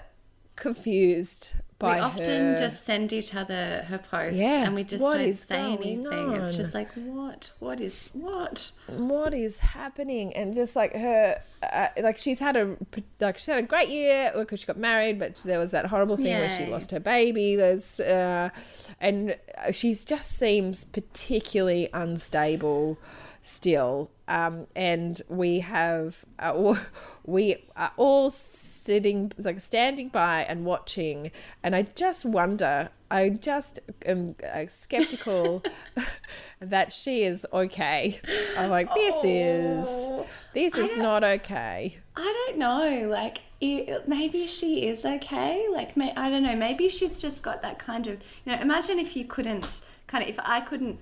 [0.56, 2.58] confused by we often her.
[2.58, 4.66] just send each other her posts yeah.
[4.66, 6.42] and we just what don't say anything on?
[6.42, 11.40] it's just like what what is what what is happening and just like her
[11.72, 12.76] uh, like she's had a
[13.20, 16.18] like she had a great year because she got married but there was that horrible
[16.18, 16.40] thing Yay.
[16.40, 18.50] where she lost her baby there's uh,
[19.00, 19.38] and
[19.72, 22.98] she just seems particularly unstable
[23.48, 26.76] still um, and we have uh,
[27.26, 31.32] we are all sitting like standing by and watching
[31.64, 35.64] and i just wonder i just am uh, skeptical
[36.60, 38.20] that she is okay.
[38.58, 41.98] I'm like this oh, is this is not okay.
[42.16, 46.90] I don't know like it, maybe she is okay like may, i don't know maybe
[46.90, 50.38] she's just got that kind of you know imagine if you couldn't kind of if
[50.44, 51.00] i couldn't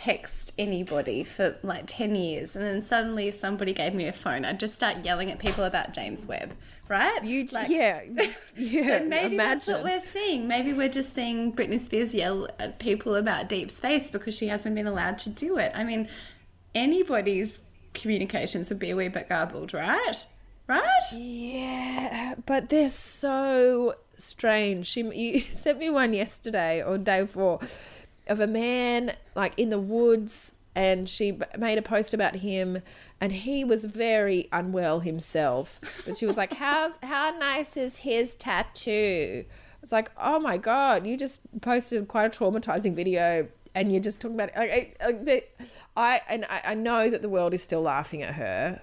[0.00, 4.58] text anybody for like 10 years and then suddenly somebody gave me a phone i'd
[4.58, 6.54] just start yelling at people about james webb
[6.88, 7.22] right?
[7.22, 8.02] You like, yeah
[8.56, 9.36] yeah so maybe imagine.
[9.36, 10.48] that's what we're seeing.
[10.48, 14.74] Maybe we're just seeing britney spears yell at people about deep space because she hasn't
[14.74, 15.70] been allowed to do it.
[15.74, 16.08] I mean
[16.74, 17.60] anybody's
[17.94, 20.26] communications would be a wee bit garbled right?
[20.66, 21.02] Right?
[21.12, 24.86] Yeah but they're so strange.
[24.86, 27.60] She you sent me one yesterday or day before
[28.30, 32.80] of a man like in the woods and she made a post about him
[33.20, 35.80] and he was very unwell himself.
[36.06, 39.44] But she was like how how nice is his tattoo?
[39.82, 44.20] It's like, oh my god, you just posted quite a traumatizing video, and you're just
[44.20, 45.42] talking about like, I, I,
[45.96, 48.82] I and I, I know that the world is still laughing at her,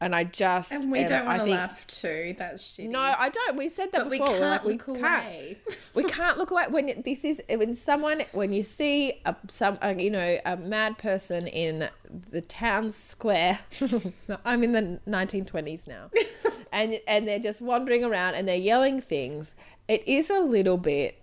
[0.00, 2.34] and I just And we don't want to laugh too.
[2.38, 2.88] That's shitty.
[2.88, 3.56] No, I don't.
[3.56, 4.28] We said that but we before.
[4.28, 5.24] can't We're like, we look can't.
[5.24, 5.58] away.
[5.94, 9.94] we can't look away when this is when someone when you see a some a,
[10.00, 11.88] you know a mad person in
[12.30, 13.58] the town square
[14.44, 16.10] i'm in the 1920s now
[16.72, 19.54] and and they're just wandering around and they're yelling things
[19.88, 21.20] it is a little bit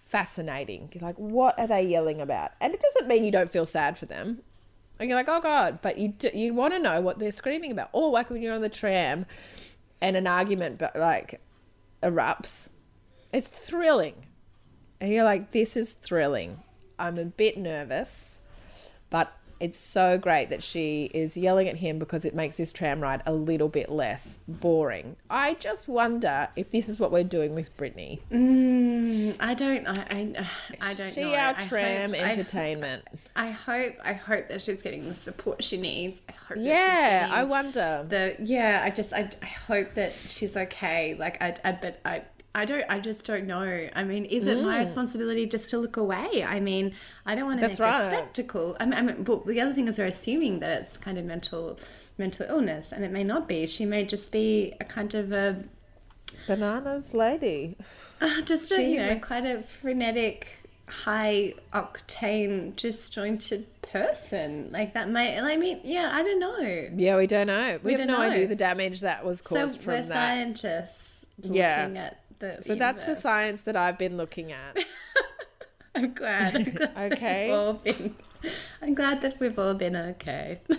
[0.00, 3.96] fascinating like what are they yelling about and it doesn't mean you don't feel sad
[3.98, 4.40] for them
[5.00, 7.72] and you're like oh god but you do, you want to know what they're screaming
[7.72, 9.26] about or like when you're on the tram
[10.00, 11.40] and an argument but like
[12.02, 12.68] erupts
[13.32, 14.26] it's thrilling.
[15.00, 16.62] And you're like, this is thrilling.
[16.98, 18.40] I'm a bit nervous,
[19.08, 23.00] but it's so great that she is yelling at him because it makes this tram
[23.00, 25.16] ride a little bit less boring.
[25.28, 28.20] I just wonder if this is what we're doing with Brittany.
[28.32, 29.86] Mm, I don't.
[29.86, 29.92] I.
[30.10, 30.46] I,
[30.80, 31.34] I don't she know.
[31.34, 33.04] our I tram hope- I- entertainment.
[33.36, 33.94] I hope.
[34.02, 36.20] I hope that she's getting the support she needs.
[36.28, 36.48] I hope.
[36.48, 38.04] that she's yeah, I wonder.
[38.08, 38.80] the yeah.
[38.84, 39.12] I just.
[39.12, 41.14] I, I hope that she's okay.
[41.18, 41.54] Like I.
[41.64, 42.22] I but I.
[42.54, 42.84] I don't.
[42.88, 43.88] I just don't know.
[43.94, 46.44] I mean, is it my responsibility just to look away?
[46.44, 47.68] I mean, I don't want to Mm.
[47.68, 48.00] That's make right.
[48.00, 48.76] a spectacle.
[48.80, 51.24] I mean, I mean, but the other thing is, we're assuming that it's kind of
[51.24, 51.78] mental,
[52.18, 53.66] mental illness, and it may not be.
[53.68, 55.62] She may just be a kind of a
[56.48, 57.76] Bananas lady.
[58.20, 60.48] uh, just a, She you know, may- quite a frenetic,
[60.88, 64.70] high octane, disjointed person.
[64.72, 66.88] Like that might, I mean, yeah, I don't know.
[66.96, 67.78] Yeah, we don't know.
[67.82, 68.22] We, have no know.
[68.22, 70.14] idea the damage that was caused So caused we're from that.
[70.14, 71.88] scientists looking Yeah.
[71.96, 72.60] at the.
[72.60, 74.78] So that's the science that I've been looking at.
[75.94, 76.56] I'm glad.
[76.56, 77.46] I'm glad Okay.
[77.48, 78.16] We've all been,
[78.82, 80.60] I'm glad that we've all been okay.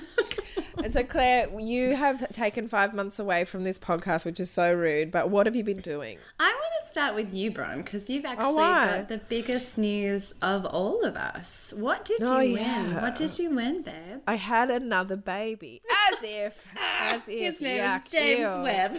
[0.84, 4.74] And so, Claire, you have taken five months away from this podcast, which is so
[4.74, 5.12] rude.
[5.12, 6.18] But what have you been doing?
[6.40, 9.78] I want to start with you, Bron, because you've oh, actually Oh, got the biggest
[9.78, 11.72] news of all of us.
[11.76, 12.64] What did Oh, you win?
[12.64, 13.02] yeah.
[13.02, 14.22] What did you win, babe?
[14.26, 15.84] I had another baby.
[16.14, 16.66] As if.
[17.00, 17.54] As if.
[17.56, 18.62] His name yuck, is James ew.
[18.64, 18.98] Webb.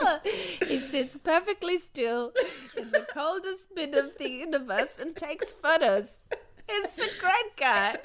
[0.66, 2.32] he sits perfectly still
[2.76, 6.22] in the coldest bit of the universe and takes photos.
[6.68, 7.96] It's a great guy.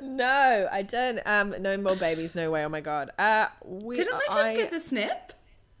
[0.00, 1.20] No, I don't.
[1.26, 2.34] Um, no more babies.
[2.36, 2.64] No way.
[2.64, 3.10] Oh my god.
[3.18, 5.32] Uh, we, Didn't Lucas I, get the snip?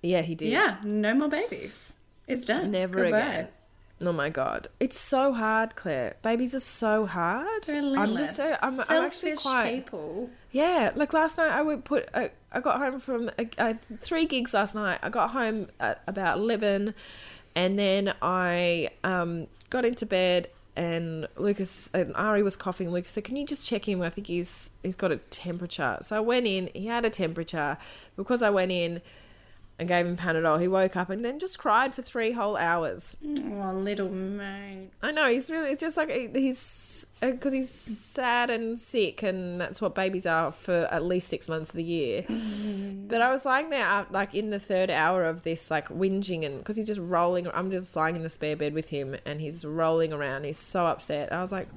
[0.02, 0.50] Yeah, he did.
[0.50, 1.94] Yeah, no more babies.
[2.26, 2.72] It's done.
[2.72, 3.18] Never Goodbye.
[3.20, 3.48] again.
[4.04, 6.16] Oh my god, it's so hard, Claire.
[6.22, 7.68] Babies are so hard.
[7.68, 8.20] I'm Relentless.
[8.20, 10.28] just so I'm, I'm actually quite people.
[10.50, 10.90] yeah.
[10.94, 14.74] Like last night, I would put I, I got home from I three gigs last
[14.74, 14.98] night.
[15.02, 16.94] I got home at about eleven,
[17.54, 20.48] and then I um got into bed.
[20.74, 22.90] And Lucas and Ari was coughing.
[22.92, 24.00] Lucas said, "Can you just check him?
[24.00, 26.70] I think he's he's got a temperature." So I went in.
[26.72, 27.76] He had a temperature.
[28.16, 29.02] Because I went in
[29.82, 33.16] and gave him Panadol, he woke up and then just cried for three whole hours.
[33.24, 34.90] Oh, little mate.
[35.02, 35.70] I know he's really.
[35.70, 40.86] It's just like he's because he's sad and sick, and that's what babies are for
[40.92, 42.24] at least six months of the year.
[42.28, 46.46] But I was lying there, uh, like in the third hour of this, like whinging,
[46.46, 47.48] and because he's just rolling.
[47.52, 50.44] I'm just lying in the spare bed with him, and he's rolling around.
[50.44, 51.32] He's so upset.
[51.32, 51.68] I was like,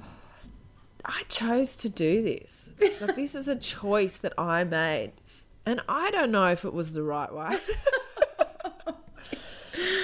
[1.04, 2.72] I chose to do this.
[3.00, 5.12] Like this is a choice that I made,
[5.66, 7.58] and I don't know if it was the right way.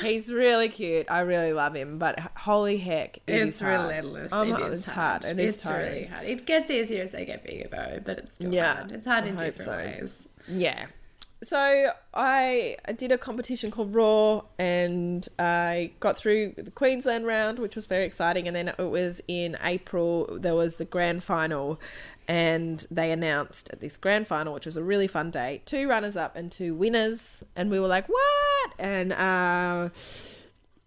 [0.02, 1.06] He's really cute.
[1.10, 3.80] I really love him, but holy heck, it It's hard.
[3.80, 4.30] relentless.
[4.32, 5.24] Oh, it it's hard.
[5.24, 5.92] It is it's tiring.
[5.92, 6.26] really hard.
[6.26, 8.92] It gets easier as they get bigger, though, but it's still Yeah, hard.
[8.92, 10.00] It's hard I in hope different so.
[10.02, 10.28] ways.
[10.48, 10.86] Yeah.
[11.42, 17.58] So I I did a competition called Raw, and I got through the Queensland round,
[17.58, 18.46] which was very exciting.
[18.46, 20.38] And then it was in April.
[20.40, 21.80] There was the grand final,
[22.28, 26.16] and they announced at this grand final, which was a really fun day, two runners
[26.16, 27.42] up and two winners.
[27.56, 28.72] And we were like, what?
[28.78, 29.88] And uh,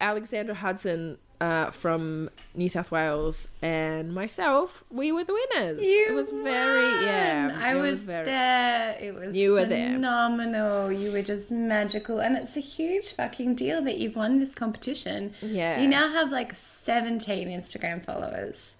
[0.01, 1.17] Alexandra Hudson.
[1.41, 5.83] Uh, from New South Wales and myself, we were the winners.
[5.85, 7.59] You it was very, yeah.
[7.61, 8.97] I it was, very, there.
[9.01, 9.91] It was You were there.
[9.95, 10.93] phenomenal.
[10.93, 15.33] You were just magical, and it's a huge fucking deal that you've won this competition.
[15.41, 15.81] Yeah.
[15.81, 18.75] you now have like seventeen Instagram followers.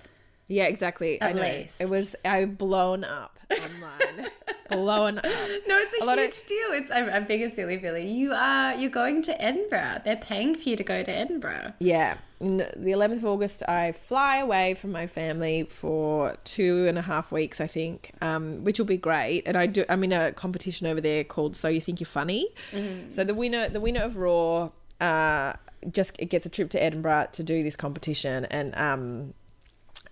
[0.48, 1.22] Yeah, exactly.
[1.22, 1.42] I At know.
[1.42, 1.76] least.
[1.80, 4.30] It was I blown up online.
[4.70, 5.24] blown up.
[5.24, 5.32] No,
[5.80, 6.72] it's a, A huge of- deal.
[6.74, 8.08] It's I'm, I'm being a silly Billy.
[8.10, 10.02] You are you're going to Edinburgh.
[10.06, 11.74] They're paying for you to go to Edinburgh.
[11.80, 12.18] Yeah.
[12.42, 17.02] n- the 11th of August, I fly away from my family for two and a
[17.02, 19.44] half weeks, I think, um, which will be great.
[19.48, 22.48] And I do, I'm in a competition over there called So You Think You're Funny.
[23.10, 24.70] So the winner, the winner of Raw,
[25.02, 25.54] uh,
[25.92, 29.34] just gets a trip to Edinburgh to do this competition, and um,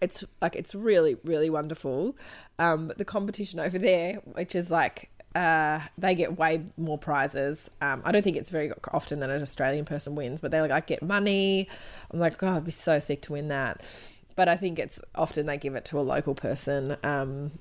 [0.03, 2.15] it's like it's really, really wonderful.
[2.59, 7.69] Um, the competition over there, which is like uh, they get way more prizes.
[7.81, 10.87] Um, I don't think it's very often that an Australian person wins, but they like
[10.87, 11.67] get money.
[12.11, 13.81] I'm like, God, I'd be so sick to win that.
[14.35, 16.97] But I think it's often they give it to a local person.
[17.03, 17.51] Um,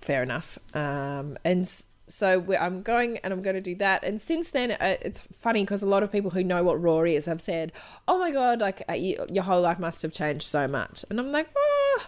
[0.00, 0.58] fair enough.
[0.74, 1.70] Um, and
[2.10, 4.02] so I'm going and I'm going to do that.
[4.02, 7.02] And since then, uh, it's funny because a lot of people who know what Raw
[7.02, 7.72] is have said,
[8.08, 11.20] "Oh my god, like uh, you, your whole life must have changed so much." And
[11.20, 12.02] I'm like, oh,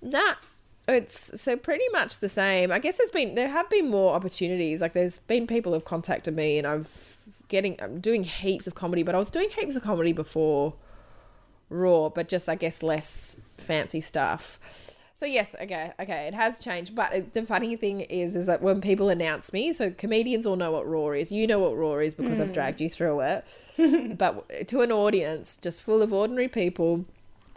[0.00, 0.34] nah.
[0.88, 2.72] It's so pretty much the same.
[2.72, 4.80] I guess there's been there have been more opportunities.
[4.80, 9.04] Like there's been people have contacted me, and I've getting I'm doing heaps of comedy,
[9.04, 10.74] but I was doing heaps of comedy before
[11.68, 14.58] Raw, but just I guess less fancy stuff.
[15.22, 16.96] So yes, okay, okay, it has changed.
[16.96, 20.72] But the funny thing is, is that when people announce me, so comedians all know
[20.72, 21.30] what Raw is.
[21.30, 22.42] You know what Raw is because mm.
[22.42, 23.44] I've dragged you through it.
[24.18, 27.04] but to an audience just full of ordinary people,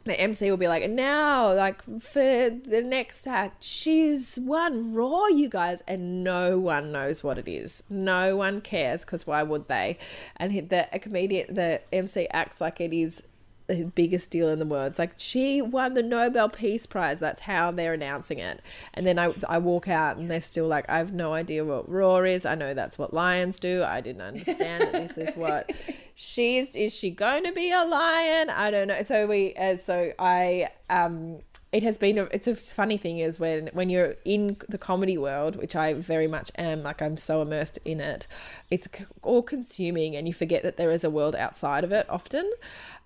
[0.03, 5.49] the MC will be like, now, like for the next act, she's won Raw, you
[5.49, 7.81] guys, and no one knows what it is.
[7.89, 9.97] No one cares because why would they?
[10.37, 13.23] And the a comedian, the MC acts like it is
[13.67, 14.87] the biggest deal in the world.
[14.87, 17.19] It's like she won the Nobel Peace Prize.
[17.19, 18.61] That's how they're announcing it.
[18.93, 21.89] And then I, I walk out and they're still like, I have no idea what
[21.89, 22.45] roar is.
[22.45, 23.83] I know that's what lions do.
[23.83, 25.71] I didn't understand that this is what
[26.15, 26.75] she's.
[26.75, 26.95] is.
[26.95, 28.49] She going to be a lion?
[28.49, 29.01] I don't know.
[29.01, 31.39] So we, uh, so I, um,
[31.75, 35.17] it has been a, it's a funny thing is when when you're in the comedy
[35.17, 38.27] world which i very much am like i'm so immersed in it
[38.71, 38.87] it's
[39.23, 42.49] all consuming and you forget that there is a world outside of it often.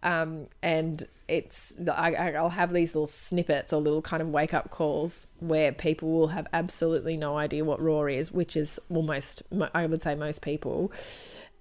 [0.04, 4.70] Um, and it's I, i'll have these little snippets or little kind of wake up
[4.70, 9.42] calls where people will have absolutely no idea what raw is which is almost
[9.74, 10.92] i would say most people.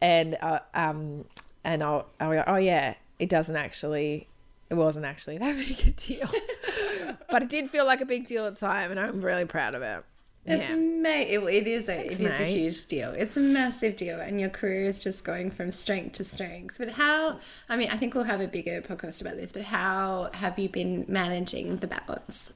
[0.00, 1.24] And uh, um
[1.64, 4.28] and I'll, I'll go, oh yeah it doesn't actually
[4.71, 6.29] it wasn't actually that big a deal.
[7.31, 9.75] but it did feel like a big deal at the time, and I'm really proud
[9.75, 10.05] of it.
[10.47, 10.77] It's yeah.
[10.77, 13.11] ma- it, it is a Thanks, it is a huge deal.
[13.11, 16.77] It's a massive deal, and your career is just going from strength to strength.
[16.79, 17.39] But how?
[17.69, 19.53] I mean, I think we'll have a bigger podcast about this.
[19.53, 22.53] But how have you been managing the balance?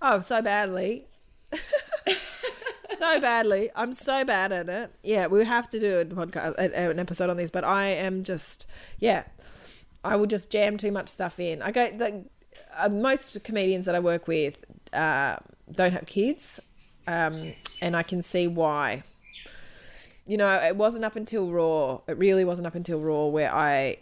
[0.00, 1.06] Oh, so badly.
[2.86, 3.70] so badly.
[3.76, 4.90] I'm so bad at it.
[5.02, 7.50] Yeah, we have to do a podcast, an episode on this.
[7.50, 8.66] But I am just,
[8.98, 9.24] yeah,
[10.04, 11.62] I will just jam too much stuff in.
[11.62, 12.24] I go the
[12.76, 15.36] uh, most comedians that I work with uh,
[15.72, 16.60] don't have kids,
[17.06, 19.02] um, and I can see why.
[20.26, 22.00] You know, it wasn't up until Raw.
[22.06, 23.98] It really wasn't up until Raw where I,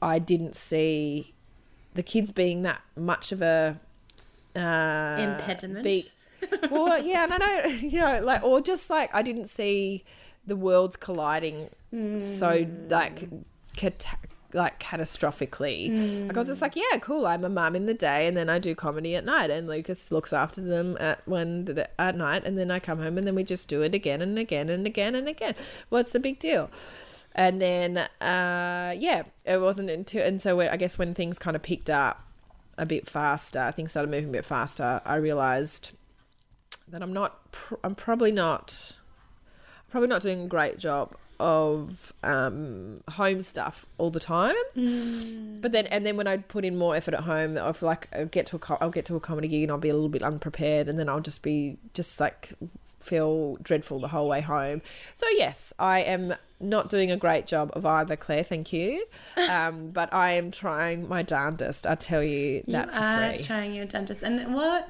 [0.00, 1.34] I didn't see,
[1.94, 3.78] the kids being that much of a
[4.56, 5.84] uh, impediment.
[5.84, 6.04] Be,
[6.70, 10.04] well, yeah, no, no, you know, like or just like I didn't see
[10.46, 12.20] the worlds colliding mm.
[12.20, 13.28] so like
[13.76, 14.18] cat-
[14.52, 15.90] like catastrophically.
[15.90, 16.28] Mm.
[16.28, 17.26] Like I was just like, yeah, cool.
[17.26, 20.10] I'm a mum in the day, and then I do comedy at night, and Lucas
[20.10, 23.44] looks after them at when at night, and then I come home, and then we
[23.44, 25.54] just do it again and again and again and again.
[25.88, 26.70] What's the big deal?
[27.34, 31.62] And then, uh, yeah, it wasn't until, and so I guess when things kind of
[31.62, 32.26] picked up
[32.76, 35.00] a bit faster, things started moving a bit faster.
[35.04, 35.92] I realized
[36.88, 38.96] that I'm not, pr- I'm probably not,
[39.90, 44.54] probably not doing a great job of um, home stuff all the time.
[44.76, 45.60] Mm.
[45.60, 48.26] But then, and then when I put in more effort at home, I'll like I'll
[48.26, 50.22] get to a I'll get to a comedy gig and I'll be a little bit
[50.22, 52.52] unprepared, and then I'll just be just like
[53.00, 54.82] feel dreadful the whole way home.
[55.14, 58.44] So yes, I am not doing a great job of either, Claire.
[58.44, 59.04] Thank you,
[59.36, 61.86] um, but I am trying my darndest.
[61.86, 63.44] I tell you that you for are free.
[63.44, 64.88] trying your darndest, and what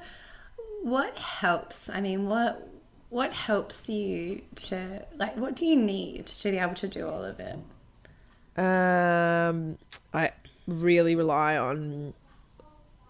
[0.83, 1.89] what helps?
[1.89, 2.67] I mean, what
[3.11, 7.23] what helps you to like what do you need to be able to do all
[7.23, 7.57] of it
[8.57, 9.77] um
[10.13, 10.31] i
[10.65, 12.13] really rely on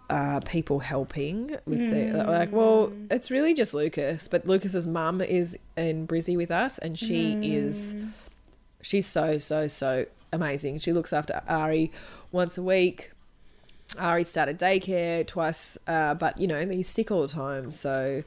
[0.09, 2.11] uh, people helping with mm.
[2.11, 6.77] the like well it's really just lucas but lucas's mum is in brizzy with us
[6.79, 7.53] and she mm.
[7.55, 7.95] is
[8.81, 11.91] she's so so so amazing she looks after ari
[12.33, 13.11] once a week
[13.99, 18.21] ari started daycare twice uh, but you know he's sick all the time so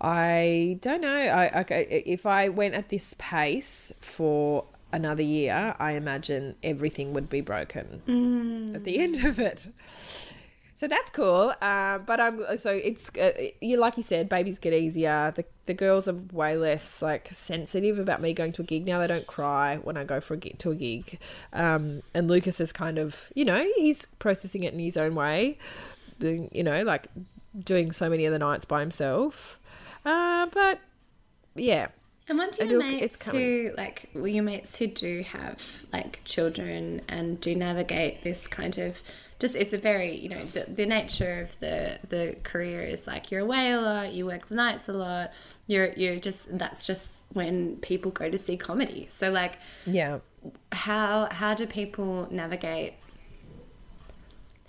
[0.00, 1.16] I don't know.
[1.16, 7.28] I, I if I went at this pace for another year, I imagine everything would
[7.28, 8.74] be broken mm.
[8.74, 9.66] at the end of it.
[10.76, 11.54] So that's cool.
[11.62, 15.32] Uh, but I'm so it's uh, you like you said, babies get easier.
[15.34, 18.98] The the girls are way less like sensitive about me going to a gig now.
[18.98, 21.20] They don't cry when I go for a gig, to a gig.
[21.52, 25.58] Um, and Lucas is kind of you know he's processing it in his own way,
[26.18, 27.06] doing you know like
[27.58, 29.60] doing so many of the nights by himself.
[30.04, 30.80] Uh, but
[31.54, 31.88] yeah,
[32.28, 37.00] And what do your mates who like well, your mates who do have like children
[37.08, 39.00] and do navigate this kind of
[39.38, 43.30] just it's a very you know the, the nature of the the career is like
[43.30, 45.32] you're away a lot, you work the nights a lot,
[45.66, 49.08] you're you're just that's just when people go to see comedy.
[49.10, 50.20] So like Yeah.
[50.72, 52.94] how how do people navigate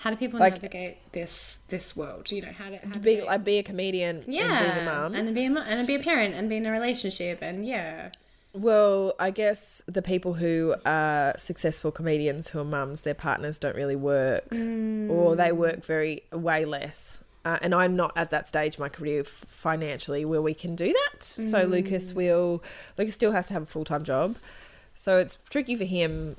[0.06, 2.32] how do people Like- navigate this this world?
[2.32, 4.88] You know, how to, how do Be they- like be a comedian yeah, and being
[4.88, 5.16] a mum.
[5.16, 8.10] and be a and be a parent, and be in a relationship, and yeah,
[8.53, 13.76] Well, I guess the people who are successful comedians who are mums, their partners don't
[13.76, 17.20] really work, or they work very way less.
[17.43, 20.74] Uh, and I'm not at that stage of my career f- financially where we can
[20.76, 21.22] do that.
[21.22, 22.64] So Lucas will,
[22.97, 24.38] Lucas still has to have a full time job.
[24.95, 26.38] So it's tricky for him.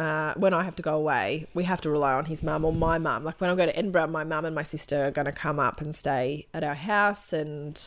[0.00, 2.72] Uh, when I have to go away, we have to rely on his mum or
[2.72, 3.22] my mum.
[3.22, 5.60] Like when I go to Edinburgh, my mum and my sister are going to come
[5.60, 7.78] up and stay at our house and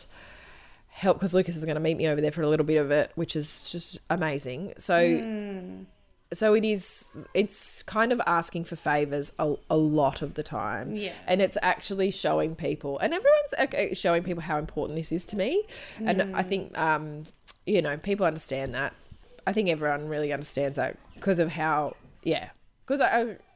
[0.90, 2.92] help because Lucas is going to meet me over there for a little bit of
[2.92, 4.74] it, which is just amazing.
[4.78, 4.96] So,
[6.32, 7.04] so it is.
[7.34, 11.12] It's kind of asking for favors a, a lot of the time, Yeah.
[11.26, 15.36] And it's actually showing people, and everyone's uh, showing people how important this is to
[15.36, 15.64] me.
[15.98, 17.24] And I think, um,
[17.66, 18.94] you know, people understand that.
[19.48, 22.50] I think everyone really understands that because of how, yeah,
[22.86, 23.00] because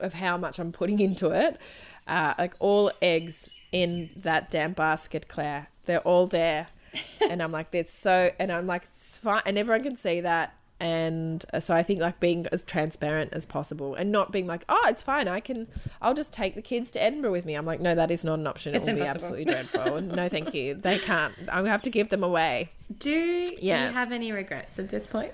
[0.00, 1.58] of how much I'm putting into it.
[2.06, 5.68] Uh, like all eggs in that damn basket, Claire.
[5.86, 6.68] They're all there,
[7.28, 10.54] and I'm like, that's so, and I'm like, it's fine, and everyone can see that.
[10.80, 14.62] And uh, so I think like being as transparent as possible and not being like,
[14.68, 15.26] oh, it's fine.
[15.26, 15.66] I can,
[16.00, 17.54] I'll just take the kids to Edinburgh with me.
[17.56, 18.74] I'm like, no, that is not an option.
[18.76, 20.00] It It's will be absolutely dreadful.
[20.02, 20.74] no, thank you.
[20.76, 21.34] They can't.
[21.50, 22.70] I will have to give them away.
[22.96, 23.10] Do
[23.58, 23.88] Yeah.
[23.88, 25.32] you have any regrets at this point?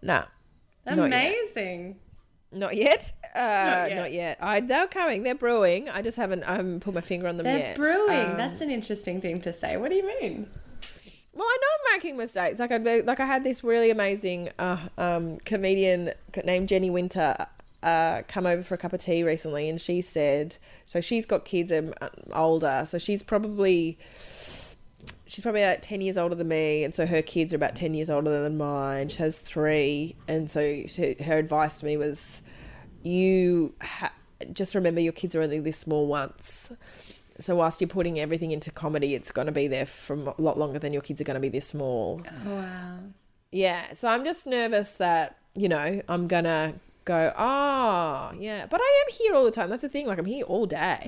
[0.00, 0.24] No.
[0.86, 1.98] Amazing.
[2.52, 3.12] Not yet.
[3.34, 3.96] Uh, yet.
[3.96, 4.36] not yet.
[4.42, 5.22] I they're coming.
[5.22, 5.88] They're brewing.
[5.88, 6.42] I just haven't.
[6.42, 7.76] I haven't put my finger on them They're yet.
[7.76, 8.26] brewing.
[8.32, 9.78] Um, That's an interesting thing to say.
[9.78, 10.50] What do you mean?
[11.32, 12.60] well, I know I'm making mistakes.
[12.60, 16.10] Like I like I had this really amazing uh, um, comedian
[16.44, 17.34] named Jenny Winter
[17.82, 21.00] uh, come over for a cup of tea recently, and she said so.
[21.00, 21.94] She's got kids um,
[22.34, 23.96] older, so she's probably
[25.32, 27.94] she's probably about 10 years older than me and so her kids are about 10
[27.94, 29.08] years older than mine.
[29.08, 32.42] She has three and so she, her advice to me was
[33.02, 34.12] you ha-
[34.52, 36.70] just remember your kids are only this small once.
[37.40, 40.58] So whilst you're putting everything into comedy it's going to be there for a lot
[40.58, 42.20] longer than your kids are going to be this small.
[42.46, 42.98] Oh, wow.
[43.50, 46.74] yeah so i'm just nervous that you know i'm gonna
[47.04, 48.66] go oh yeah.
[48.66, 49.70] But i am here all the time.
[49.70, 51.00] That's the thing like i'm here all day.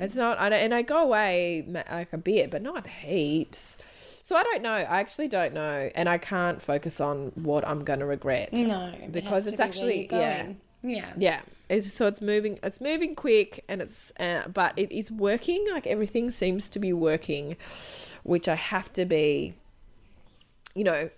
[0.00, 3.76] It's not I don't, and i go away like a bit but not heaps.
[4.22, 4.70] So i don't know.
[4.72, 9.44] I actually don't know and i can't focus on what i'm gonna regret No, because
[9.44, 10.52] has it's be actually yeah.
[10.84, 11.12] Yeah.
[11.16, 11.40] yeah.
[11.68, 15.64] It's so it's moving it's moving quick and it's uh, but it is working.
[15.70, 17.56] Like everything seems to be working
[18.24, 19.54] which i have to be
[20.74, 21.10] you know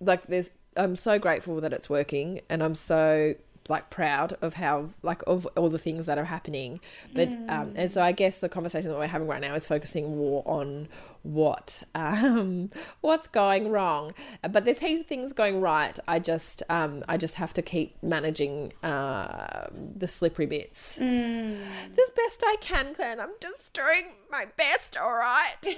[0.00, 3.34] like there's i'm so grateful that it's working and i'm so
[3.68, 6.80] like proud of how like of all the things that are happening.
[7.14, 10.16] But um and so i guess the conversation that we're having right now is focusing
[10.16, 10.88] more on
[11.22, 14.14] what um what's going wrong.
[14.50, 15.98] But there's heaps of things going right.
[16.08, 20.98] I just um i just have to keep managing uh the slippery bits.
[21.00, 25.56] As best i can claire and i'm just doing my best all right.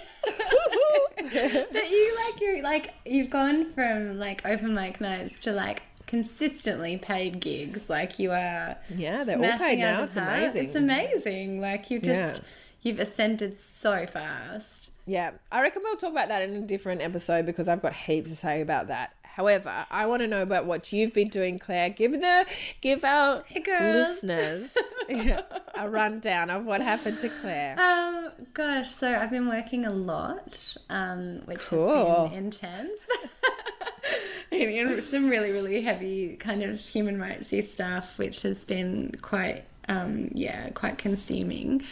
[1.16, 5.82] But you like you're like you've gone from like open mic nights to like
[6.12, 7.88] consistently paid gigs.
[7.88, 10.04] Like you are Yeah, they're all paid now.
[10.04, 10.28] It's park.
[10.28, 10.66] amazing.
[10.66, 11.60] It's amazing.
[11.62, 12.48] Like you've just Yeah.
[12.82, 14.90] you've ascended so fast.
[15.06, 18.28] Yeah, I reckon we'll talk about that in a different episode because I've got heaps
[18.30, 19.14] to say about that.
[19.24, 21.88] However, I want to know about what you've been doing, Claire.
[21.88, 22.44] Give the
[22.82, 24.22] give our girls.
[24.22, 24.70] listeners
[25.74, 27.80] a rundown of what happened to Claire.
[27.80, 32.24] Um, gosh, so I've been working a lot, um, which Cool.
[32.24, 33.00] has been intense.
[34.52, 40.28] and, some really, really heavy kind of human rightsy stuff, which has been quite, um,
[40.32, 41.82] yeah, quite consuming.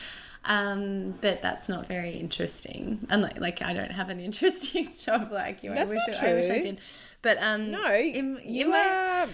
[0.45, 3.07] Um, but that's not very interesting.
[3.11, 5.75] Unlike, like, I don't have an interesting job like you.
[5.75, 6.81] That's I wish not I, I wish I did.
[7.23, 9.29] But um, No, in- you in my- are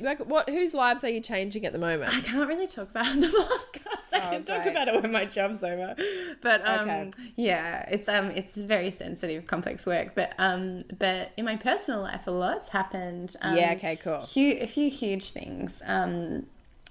[0.00, 0.48] like what?
[0.48, 2.14] Whose lives are you changing at the moment?
[2.14, 4.12] I can't really talk about the podcast.
[4.12, 4.70] I Oh, can talk great.
[4.72, 5.94] about it when my job's over.
[6.40, 7.10] But um, Okay.
[7.36, 10.14] yeah, it's um, it's very sensitive, complex work.
[10.14, 13.34] But um, but in my personal life, a lot's happened.
[13.42, 14.20] Um, Yeah, okay, cool.
[14.20, 15.82] hu- a few huge things.
[15.84, 16.46] Um,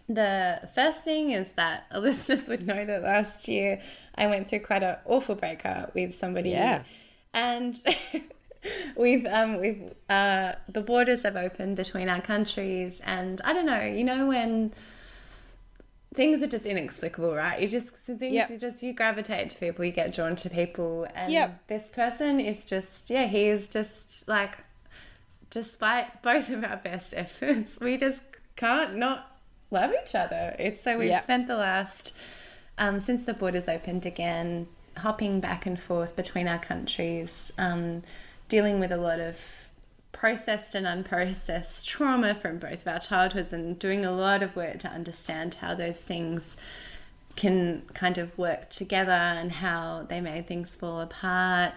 [0.09, 3.81] the first thing is that listeners would know that last year
[4.15, 6.51] I went through quite an awful breakup with somebody.
[6.51, 6.83] Yeah.
[7.33, 7.77] And
[8.95, 13.81] we've um we've uh the borders have opened between our countries and I don't know,
[13.81, 14.73] you know when
[16.15, 17.61] things are just inexplicable, right?
[17.61, 18.49] You just things Yep.
[18.49, 21.67] you just you gravitate to people, you get drawn to people, and Yep.
[21.67, 24.57] this person is just yeah, he is just like,
[25.49, 28.21] despite both of our best efforts, we just
[28.55, 29.37] can't not
[29.69, 30.55] love each other.
[30.57, 31.23] It's so we've Yep.
[31.23, 32.13] spent the last
[32.79, 38.03] um, since the borders opened again, hopping back and forth between our countries, um,
[38.47, 39.39] dealing with a lot of
[40.11, 44.79] processed and unprocessed trauma from both of our childhoods and doing a lot of work
[44.79, 46.57] to understand how those things
[47.35, 51.73] can kind of work together and how they made things fall apart.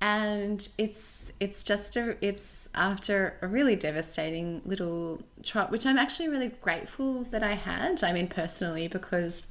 [0.00, 6.28] And it's it's just a it's after a really devastating little trip which i'm actually
[6.28, 9.46] really grateful that i had i mean personally because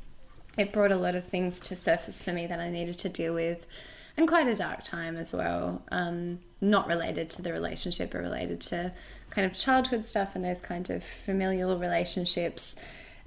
[0.57, 3.33] it brought a lot of things to surface for me that I needed to deal
[3.33, 3.65] with,
[4.17, 5.81] and quite a dark time as well.
[5.91, 8.93] Um, not related to the relationship, but related to
[9.29, 12.75] kind of childhood stuff and those kind of familial relationships,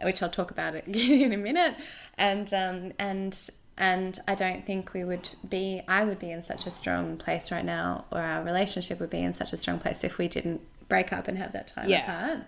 [0.02, 1.74] which I'll talk about in a minute.
[2.16, 3.38] And um, and
[3.76, 5.82] and I don't think we would be.
[5.86, 9.20] I would be in such a strong place right now, or our relationship would be
[9.22, 12.02] in such a strong place if we didn't break up and have that time Yeah.
[12.30, 12.46] apart.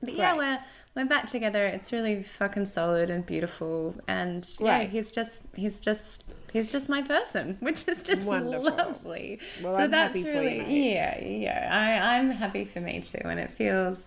[0.00, 0.46] But yeah, Great.
[0.46, 0.58] we're
[0.96, 1.66] we're back together.
[1.66, 3.94] It's really fucking solid and beautiful.
[4.08, 4.88] And yeah, Right.
[4.88, 8.76] he's just he's just he's just my person, which is just Wonderful.
[8.76, 9.38] lovely.
[9.62, 10.92] Well, so I'm that's you, really mate.
[10.92, 11.68] yeah, yeah.
[11.70, 14.04] I, I'm happy for me too, and it feels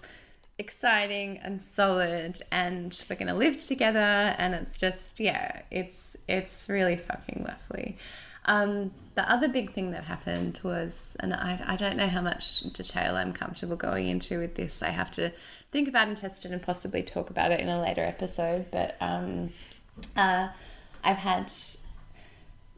[0.60, 3.98] exciting and solid and we're gonna live together
[4.38, 7.98] and it's just yeah, it's it's really fucking lovely.
[8.46, 12.62] Um, the other big thing that happened was, and I, I don't know how much
[12.74, 14.82] detail I'm comfortable going into with this.
[14.84, 15.32] I have to
[15.72, 18.66] think about and test it and possibly talk about it in a later episode.
[18.70, 19.50] But um,
[20.18, 20.50] uh,
[21.04, 21.52] I've had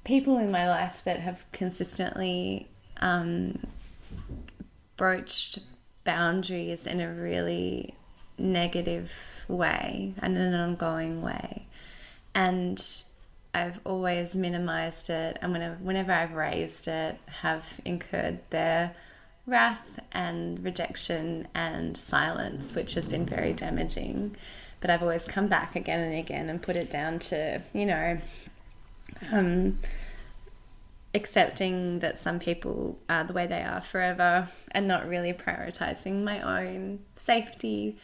[0.06, 2.68] people in my life that have consistently
[3.02, 3.60] um,
[4.96, 5.60] broached
[6.06, 7.94] boundaries in a really
[8.38, 9.12] negative
[9.48, 11.66] way and in an ongoing way.
[12.34, 12.82] And
[13.54, 18.94] I've always minimized it, and whenever, whenever I've raised it, have incurred their
[19.48, 24.36] wrath and rejection and silence, which has been very damaging.
[24.82, 28.18] But I've always come back again and again and put it down to, you know,
[29.32, 29.80] um,
[31.14, 36.42] accepting that some people are the way they are forever and not really prioritizing my
[36.42, 37.98] own safety.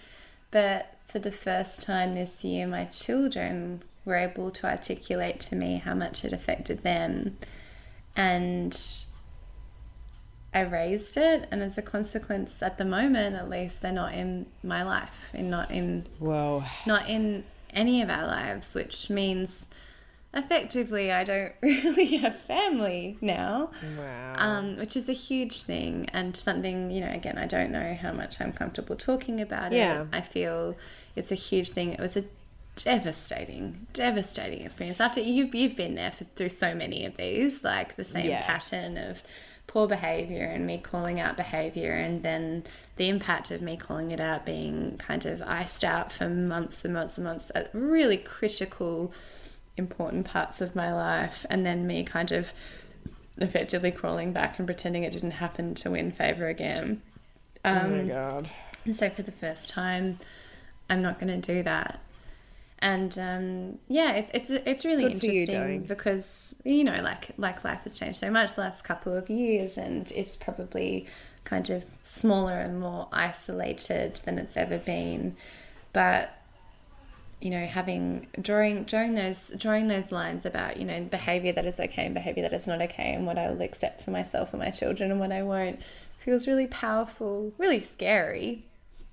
[0.49, 5.77] But for the first time this year, my children were able to articulate to me
[5.77, 7.37] how much it affected them.
[8.15, 8.79] And
[10.53, 14.47] I raised it, and as a consequence, at the moment at least, they're not in
[14.63, 16.63] my life and not in Whoa.
[16.85, 19.67] not in any of our lives, which means
[20.33, 24.35] effectively I don't really have family now, Wow.
[24.37, 28.13] um, which is a huge thing and something, you know, again, I don't know how
[28.13, 30.01] much I'm comfortable talking about Yeah.
[30.03, 30.07] it.
[30.13, 30.75] I feel
[31.15, 31.93] it's a huge thing.
[31.93, 32.23] It was a
[32.77, 34.99] devastating, devastating experience.
[35.01, 38.45] After you've, you've been there for, through so many of these, like the same Yeah.
[38.45, 39.23] pattern of
[39.67, 42.61] poor behavior and me calling out behavior and then
[42.97, 46.93] the impact of me calling it out being kind of iced out for months and
[46.93, 49.13] months and months at really critical
[49.81, 52.53] important parts of my life and then me kind of
[53.37, 57.01] effectively crawling back and pretending it didn't happen to win favor again
[57.65, 58.49] oh um, my god.
[58.85, 60.19] and so for the first time,
[60.89, 61.99] I'm not going to do that.
[62.79, 67.29] And um, yeah, it's it's it's really Good for you, interesting because you know, like
[67.37, 71.05] like life has changed so much the last couple of years, and it's probably
[71.43, 75.35] kind of smaller and more isolated than it's ever been.
[75.93, 76.35] But
[77.41, 81.79] you know, having drawing drawing those drawing those lines about you know behavior that is
[81.79, 84.61] okay and behavior that is not okay, and what I will accept for myself and
[84.61, 85.81] my children and what I won't,
[86.19, 88.63] feels really powerful, really scary,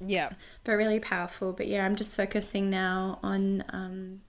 [0.00, 0.30] Yeah.
[0.64, 1.52] but really powerful.
[1.52, 4.20] But yeah, I'm just focusing now on um,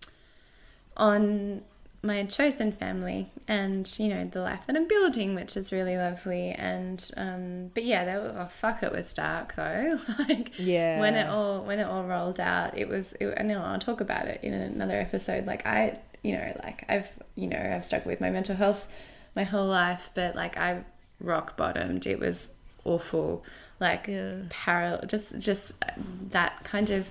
[0.97, 1.61] on
[2.01, 6.51] my chosen family and you know the life that I'm building, which is really lovely.
[6.51, 9.99] And um, but yeah, that, oh fuck, it was dark though.
[10.29, 10.99] like Yeah.
[10.99, 13.13] when it all when it all rolled out, it was.
[13.19, 15.45] It, I know I'll talk about it in another episode.
[15.45, 18.91] Like I, you know, like I've you know I've struggled with my mental health
[19.35, 20.83] my whole life, but like I
[21.19, 22.07] rock bottomed.
[22.07, 22.53] It was
[22.85, 23.43] awful.
[23.81, 24.35] Like Yeah.
[24.49, 25.73] parallel, just just
[26.29, 27.07] that kind of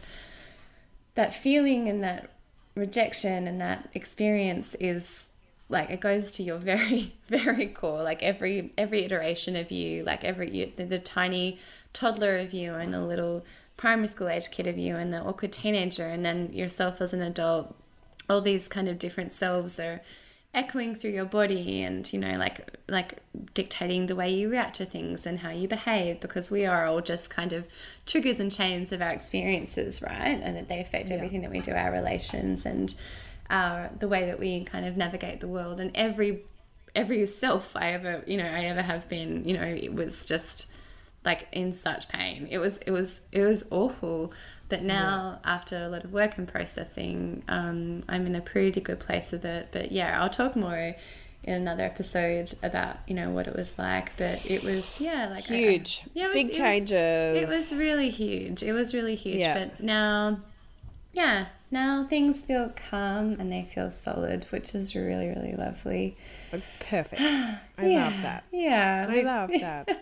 [1.14, 2.30] that feeling and that
[2.78, 5.28] rejection and that experience is
[5.68, 10.24] like it goes to your very very core like every every iteration of you like
[10.24, 11.58] every the, the tiny
[11.92, 13.44] toddler of you and the little
[13.78, 17.22] primary school age kid of you and the awkward teenager and then yourself as an
[17.22, 17.74] adult.
[18.28, 20.02] All these kind of different selves are
[20.52, 23.18] echoing through your body and you know like like
[23.54, 27.00] dictating the way you react to things and how you behave because we are all
[27.00, 27.64] just kind of
[28.08, 30.40] triggers and chains of our experiences right?
[30.42, 31.16] And that they affect Yeah.
[31.16, 32.92] everything that we do our relations and
[33.50, 35.78] our the way that we kind of navigate the world.
[35.78, 36.42] And every
[36.96, 40.66] every self I ever you know I ever have been you know it was just
[41.24, 42.48] like in such pain.
[42.50, 44.32] It was it was it was awful.
[44.68, 49.00] But now after a lot of work and processing um, I'm in a pretty good
[49.00, 49.68] place with it.
[49.72, 50.94] But yeah I'll talk more
[51.44, 55.50] in another episode about you know what it was like but it was yeah like
[55.50, 56.02] I- Huge.
[56.14, 57.42] yeah, was- Big it was- changes.
[57.42, 58.62] it was really huge.
[58.62, 59.36] It was really huge.
[59.38, 59.54] Yeah.
[59.54, 60.40] But now,
[61.12, 66.16] yeah, now things feel calm and they feel solid, which is really, really lovely.
[66.80, 67.20] Perfect.
[67.78, 68.04] I yeah.
[68.04, 68.44] love that.
[68.52, 69.06] Yeah.
[69.08, 70.00] I we- love that.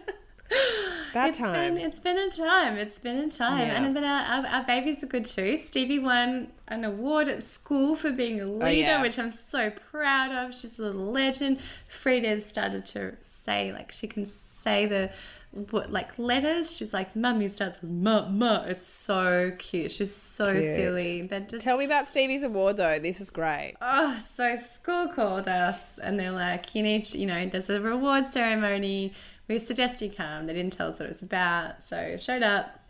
[1.17, 1.75] Bad It's time.
[1.75, 2.77] been, it's been a time.
[2.77, 3.67] It's been a time.
[3.69, 3.83] Yeah.
[3.83, 5.59] And but our, our, our babies are good too.
[5.65, 9.03] Stevie won an award at school for being a oh, leader, Oh, yeah.
[9.03, 10.55] which I'm so proud of.
[10.55, 11.59] She's a little legend.
[11.89, 15.11] Frida's started to say, like, she can say the
[15.71, 16.77] what like letters.
[16.77, 18.65] She's like, Mummy starts with ma ma.
[18.67, 19.91] It's so cute.
[19.93, 20.65] She's so Cute.
[20.77, 21.29] silly.
[21.49, 22.99] Just Tell me about Stevie's award though.
[22.99, 23.75] This is great.
[23.81, 27.81] Oh, so school called us and they're like, you need, to, you know, there's a
[27.81, 29.15] reward ceremony.
[29.49, 30.47] We suggest you come.
[30.47, 31.87] They didn't tell us what it was about.
[31.87, 32.81] So showed up.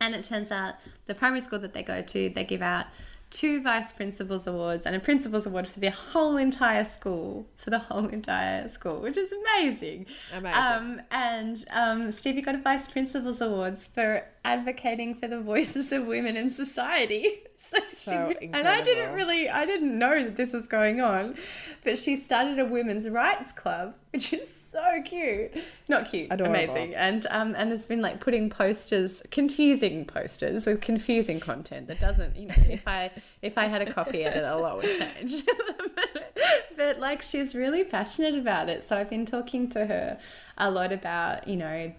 [0.00, 0.74] And it turns out
[1.06, 2.86] the primary school that they go to, they give out
[3.34, 7.80] two vice principals awards and a principal's award for the whole entire school, for the
[7.80, 10.06] whole entire school, which is amazing.
[10.32, 10.62] Amazing.
[10.62, 16.06] Um, and um, Stevie got a vice principal's awards for advocating for the voices of
[16.06, 17.38] women in society.
[17.70, 21.36] So, So she, and I didn't really, I didn't know that this was going on,
[21.84, 25.52] but she started a women's rights club, which is so cute,
[25.88, 26.54] not cute, Adorable.
[26.54, 31.98] amazing, and um, and has been like putting posters, confusing posters with confusing content that
[31.98, 33.10] doesn't, you know, if I
[33.42, 36.34] if I had a copy edit, a lot would change, but,
[36.76, 40.18] but like she's really passionate about it, so I've been talking to her
[40.58, 41.94] a lot about, you know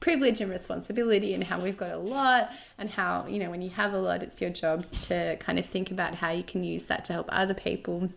[0.00, 3.70] privilege and responsibility and how we've got a lot and how you know when you
[3.70, 6.86] have a lot it's your job to kind of think about how you can use
[6.86, 8.08] that to help other people.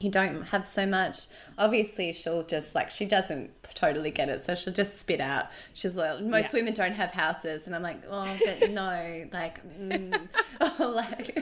[0.00, 1.26] Who don't have so much.
[1.58, 5.46] Obviously she'll just like she doesn't totally get it so she'll just spit out.
[5.74, 6.60] She's like most Yeah.
[6.60, 7.66] women don't have houses.
[7.66, 10.28] And i'm like oh but no like mm,
[10.60, 11.36] oh, like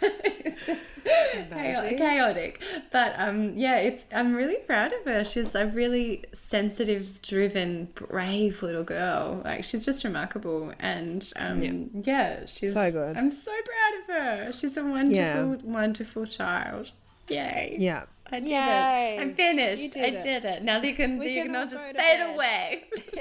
[0.58, 0.80] it's just
[1.50, 7.22] chaotic, chaotic but um yeah it's i'm really proud of her she's a really sensitive
[7.22, 13.16] driven brave little girl like she's just remarkable and um yeah, she's So good.
[13.16, 14.06] i'm so proud of
[14.46, 15.44] her she's a wonderful Yeah.
[15.62, 16.90] wonderful child
[17.28, 18.04] yay Yeah.
[18.30, 19.16] I did Yay.
[19.16, 19.22] it.
[19.22, 19.92] I'm finished.
[19.94, 20.22] Did I it.
[20.22, 20.62] did it.
[20.62, 22.84] Now they can, We you can can all all just fade away.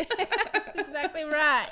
[0.51, 1.69] That's exactly right.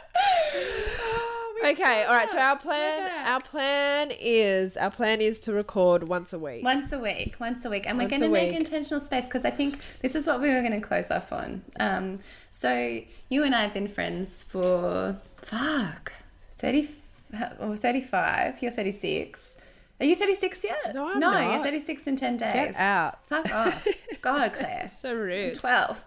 [1.63, 2.29] Okay, all right.
[2.29, 6.63] So our plan, our plan is, our plan is to record once a week.
[6.63, 8.59] Once a week, once a week, and we're going to make week.
[8.59, 11.61] intentional space because I think this is what we were going to close off on.
[11.79, 12.19] Um,
[12.51, 12.99] so
[13.29, 16.11] you and I have been friends for fuck
[16.57, 16.89] thirty
[17.59, 18.61] or thirty-five.
[18.61, 19.55] You're thirty-six.
[20.01, 20.93] Are you thirty-six yet?
[20.93, 21.53] No, I'm no, not.
[21.53, 22.53] you're thirty-six in ten days.
[22.53, 23.25] Get out.
[23.27, 23.87] Fuck off.
[24.21, 24.87] God, Claire.
[24.89, 25.55] So rude.
[25.55, 26.03] 12.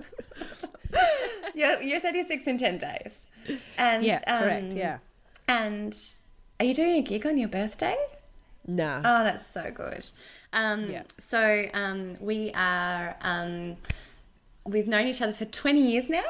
[1.55, 3.21] you're, you're 36 in 10 days.
[3.77, 4.73] And, Yeah, correct.
[4.73, 4.99] um, Yeah.
[5.49, 5.99] And
[6.61, 7.97] are you doing a gig on your birthday?
[8.67, 8.99] Nah.
[8.99, 10.07] Oh, that's so good.
[10.53, 11.03] Um, Yeah.
[11.19, 13.77] So um, we are, um,
[14.67, 16.23] we've known each other for 20 years now.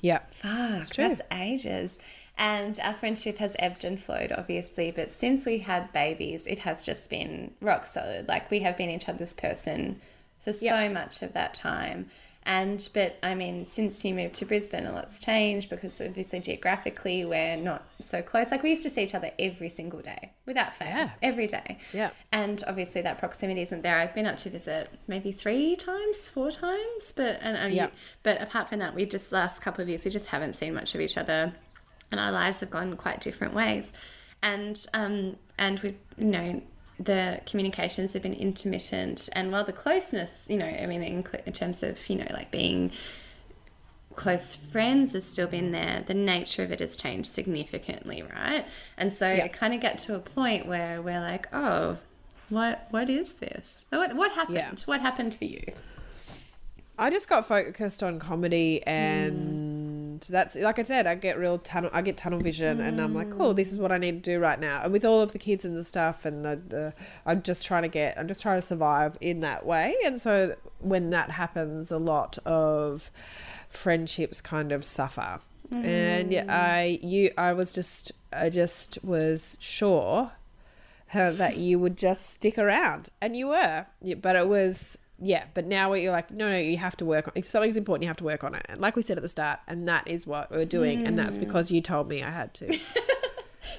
[0.00, 0.20] yeah.
[0.30, 1.08] Fuck, true.
[1.08, 1.98] that's ages.
[2.36, 6.84] And our friendship has ebbed and flowed, obviously, but since we had babies, it has
[6.84, 8.28] just been rock solid.
[8.28, 10.00] Like we have been each other's person
[10.44, 12.10] for so much of that time.
[12.50, 17.26] And but I mean, since you moved to Brisbane, a lot's changed because obviously geographically
[17.26, 18.50] we're not so close.
[18.50, 21.10] Like we used to see each other every single day, without fail, Yeah.
[21.20, 21.76] every day.
[21.92, 22.08] Yeah.
[22.32, 23.96] And obviously that proximity isn't there.
[23.98, 27.90] I've been up to visit maybe three times, four times, but and I mean, Yeah.
[28.22, 30.94] but apart from that, we just last couple of years we just haven't seen much
[30.94, 31.52] of each other,
[32.10, 33.92] and our lives have gone quite different ways,
[34.42, 36.62] and um and we you know
[36.98, 41.52] the communications have been intermittent, and while the closeness you know I mean in, in
[41.52, 42.90] terms of you know like being
[44.14, 48.66] close friends has still been there, the nature of it has changed significantly, right?
[48.96, 49.44] And so Yeah.
[49.44, 51.98] it kind of get to a point where we're like, oh,
[52.48, 53.84] what what is this?
[53.90, 54.56] What what happened?
[54.56, 54.72] Yeah.
[54.86, 55.62] What happened for you?
[56.98, 59.67] I just got focused on comedy and hmm.
[60.20, 63.28] That's like I said, I get real tunnel I get tunnel vision and I'm like,
[63.38, 64.82] oh, this is what I need to do right now.
[64.82, 66.94] And with all of the kids and the stuff and the, the
[67.26, 69.94] I'm just trying to get I'm just trying to survive in that way.
[70.04, 73.10] And so when that happens a lot of
[73.68, 75.40] friendships kind of suffer.
[75.70, 80.32] And yeah, I you I was just I just was sure
[81.12, 83.86] that you would just stick around and you were
[84.20, 87.32] but it was yeah, but now you're like, no, no, you have to work on.
[87.34, 88.64] If something's important, you have to work on it.
[88.68, 91.36] And like we said at the start, and that is what we're doing, and that's
[91.36, 91.40] Mm.
[91.40, 92.78] because you told me I had to.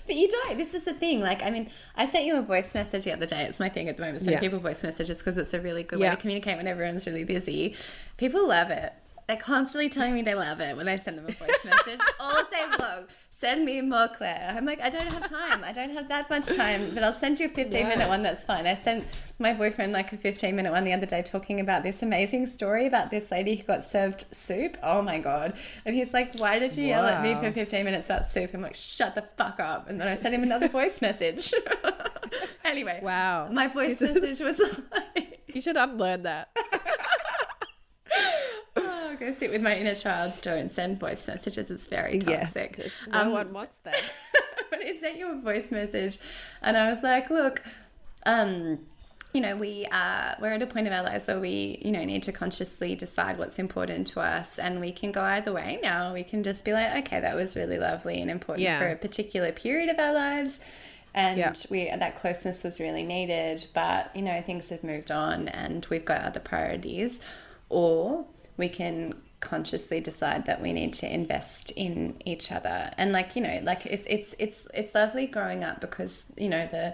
[0.06, 0.58] But you don't.
[0.58, 1.20] This is the thing.
[1.20, 3.44] Like, I mean, I sent you a voice message the other day.
[3.44, 4.20] It's my thing at the moment.
[4.20, 4.40] Sending Yeah.
[4.40, 7.76] people voice messages because it's a really good way to communicate when everyone's really busy.
[8.18, 8.94] People love it.
[9.28, 12.44] They're constantly telling me they love it when I send them a voice message all
[12.52, 13.06] day long.
[13.40, 14.54] Send me more, Claire.
[14.54, 15.64] I'm like, I don't have time.
[15.64, 18.22] I don't have that much time, but I'll send you a 15 minute one.
[18.22, 18.68] That's fine.
[18.68, 19.06] I sent
[19.40, 22.86] my boyfriend like a 15 minute one the other day talking about this amazing story
[22.86, 24.76] about this lady who got served soup.
[24.84, 25.54] Oh my God.
[25.86, 28.54] And he's like, Why did you yell at me for 15 minutes about soup?
[28.54, 29.90] I'm like, Shut the fuck up.
[29.90, 31.54] And then I sent him another voice message.
[32.66, 33.00] anyway.
[33.02, 33.48] Wow.
[33.50, 34.60] My voice This message was
[35.16, 36.50] like, You should unlearn that.
[39.22, 40.34] Oh, go sit with my inner child.
[40.42, 41.70] Don't send voice messages.
[41.70, 42.74] It's very toxic.
[42.80, 44.02] It's- no Um, one wants that.
[44.70, 46.18] but I sent you a voice message,
[46.62, 47.64] and I was like, "Look,
[48.26, 48.80] um,
[49.34, 52.04] you know, we uh, we're at a point of our lives where we, you know,
[52.04, 55.80] need to consciously decide what's important to us, and we can go either way.
[55.84, 58.80] Now we can just be like, okay, that was really lovely and important Yeah.
[58.80, 60.60] for a particular period of our lives."
[61.16, 61.54] And Yeah.
[61.72, 66.06] we that closeness was really needed, but you know things have moved on, and we've
[66.06, 67.20] got other priorities.
[67.70, 68.26] Or
[68.60, 73.42] we can consciously decide that we need to invest in each other, and like you
[73.42, 76.94] know, like it's it's it's it's lovely growing up because you know the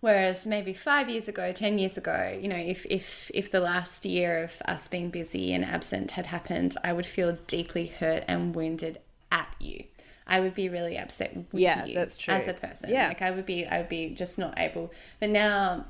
[0.00, 4.04] Whereas maybe five years ago, ten years ago, you know, if if if the last
[4.04, 8.54] year of us being busy and absent had happened, I would feel deeply hurt and
[8.54, 9.00] wounded
[9.32, 9.84] at you.
[10.24, 12.34] I would be really upset with Yeah, you that's true.
[12.34, 12.90] as a person.
[12.90, 13.08] Yeah.
[13.08, 14.92] Like I would be I would be just not able.
[15.18, 15.86] But now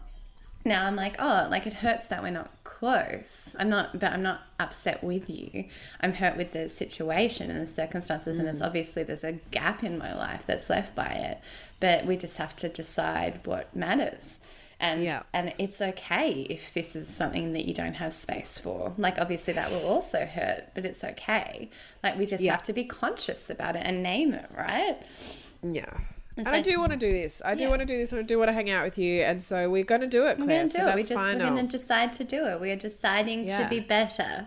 [0.69, 3.57] now I'm like, oh, like it hurts that we're not close.
[3.59, 5.64] I'm not, but I'm not upset with you.
[6.01, 8.53] I'm hurt with the situation and the circumstances, and Mm.
[8.53, 11.41] it's obviously there's a gap in my life that's left by it.
[11.81, 14.41] But we just have to decide what matters.
[14.81, 15.23] And Yeah.
[15.33, 18.93] and it's okay if this is something that you don't have space for.
[18.97, 21.69] Like obviously that will also hurt, but it's okay.
[22.05, 22.53] Like we just Yeah.
[22.53, 24.99] have to be conscious about it and name it, right?
[25.64, 25.99] Yeah.
[26.39, 27.43] And And I do want to do this.
[27.45, 27.70] I do Yeah.
[27.70, 28.12] want to do this.
[28.12, 29.22] I do want to hang out with you.
[29.22, 30.47] And so we're going to do it, Claire.
[30.47, 30.86] We're gonna so do it.
[30.86, 32.61] that's We just we're gonna decide to do it.
[32.61, 33.64] We are deciding Yeah.
[33.64, 34.47] to be better.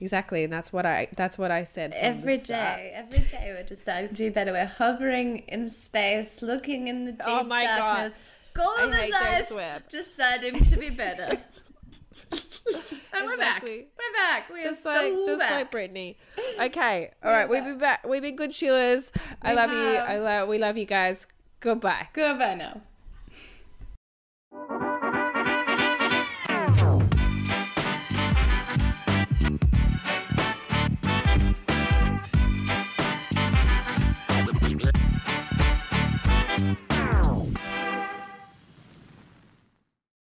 [0.00, 0.44] Exactly.
[0.44, 4.14] And that's what I that's what I said Every day, every day we're deciding to
[4.14, 4.52] do better.
[4.52, 7.78] We're hovering in space, looking in the oh deep Oh my God.
[7.78, 8.20] darkness.
[8.54, 11.38] Goal I of the hate James eyes, deciding to be better.
[13.14, 13.62] and we're back.
[13.62, 14.50] We're back.
[14.50, 15.50] We Just are like so just back.
[15.52, 16.16] like Brittany.
[16.60, 17.10] Okay.
[17.22, 17.48] All right.
[17.48, 18.06] We've been back.
[18.06, 19.10] We've been good Sheilas.
[19.42, 19.78] I love you.
[19.96, 21.26] I love we love you guys.
[21.60, 22.08] Goodbye.
[22.12, 22.80] Goodbye now.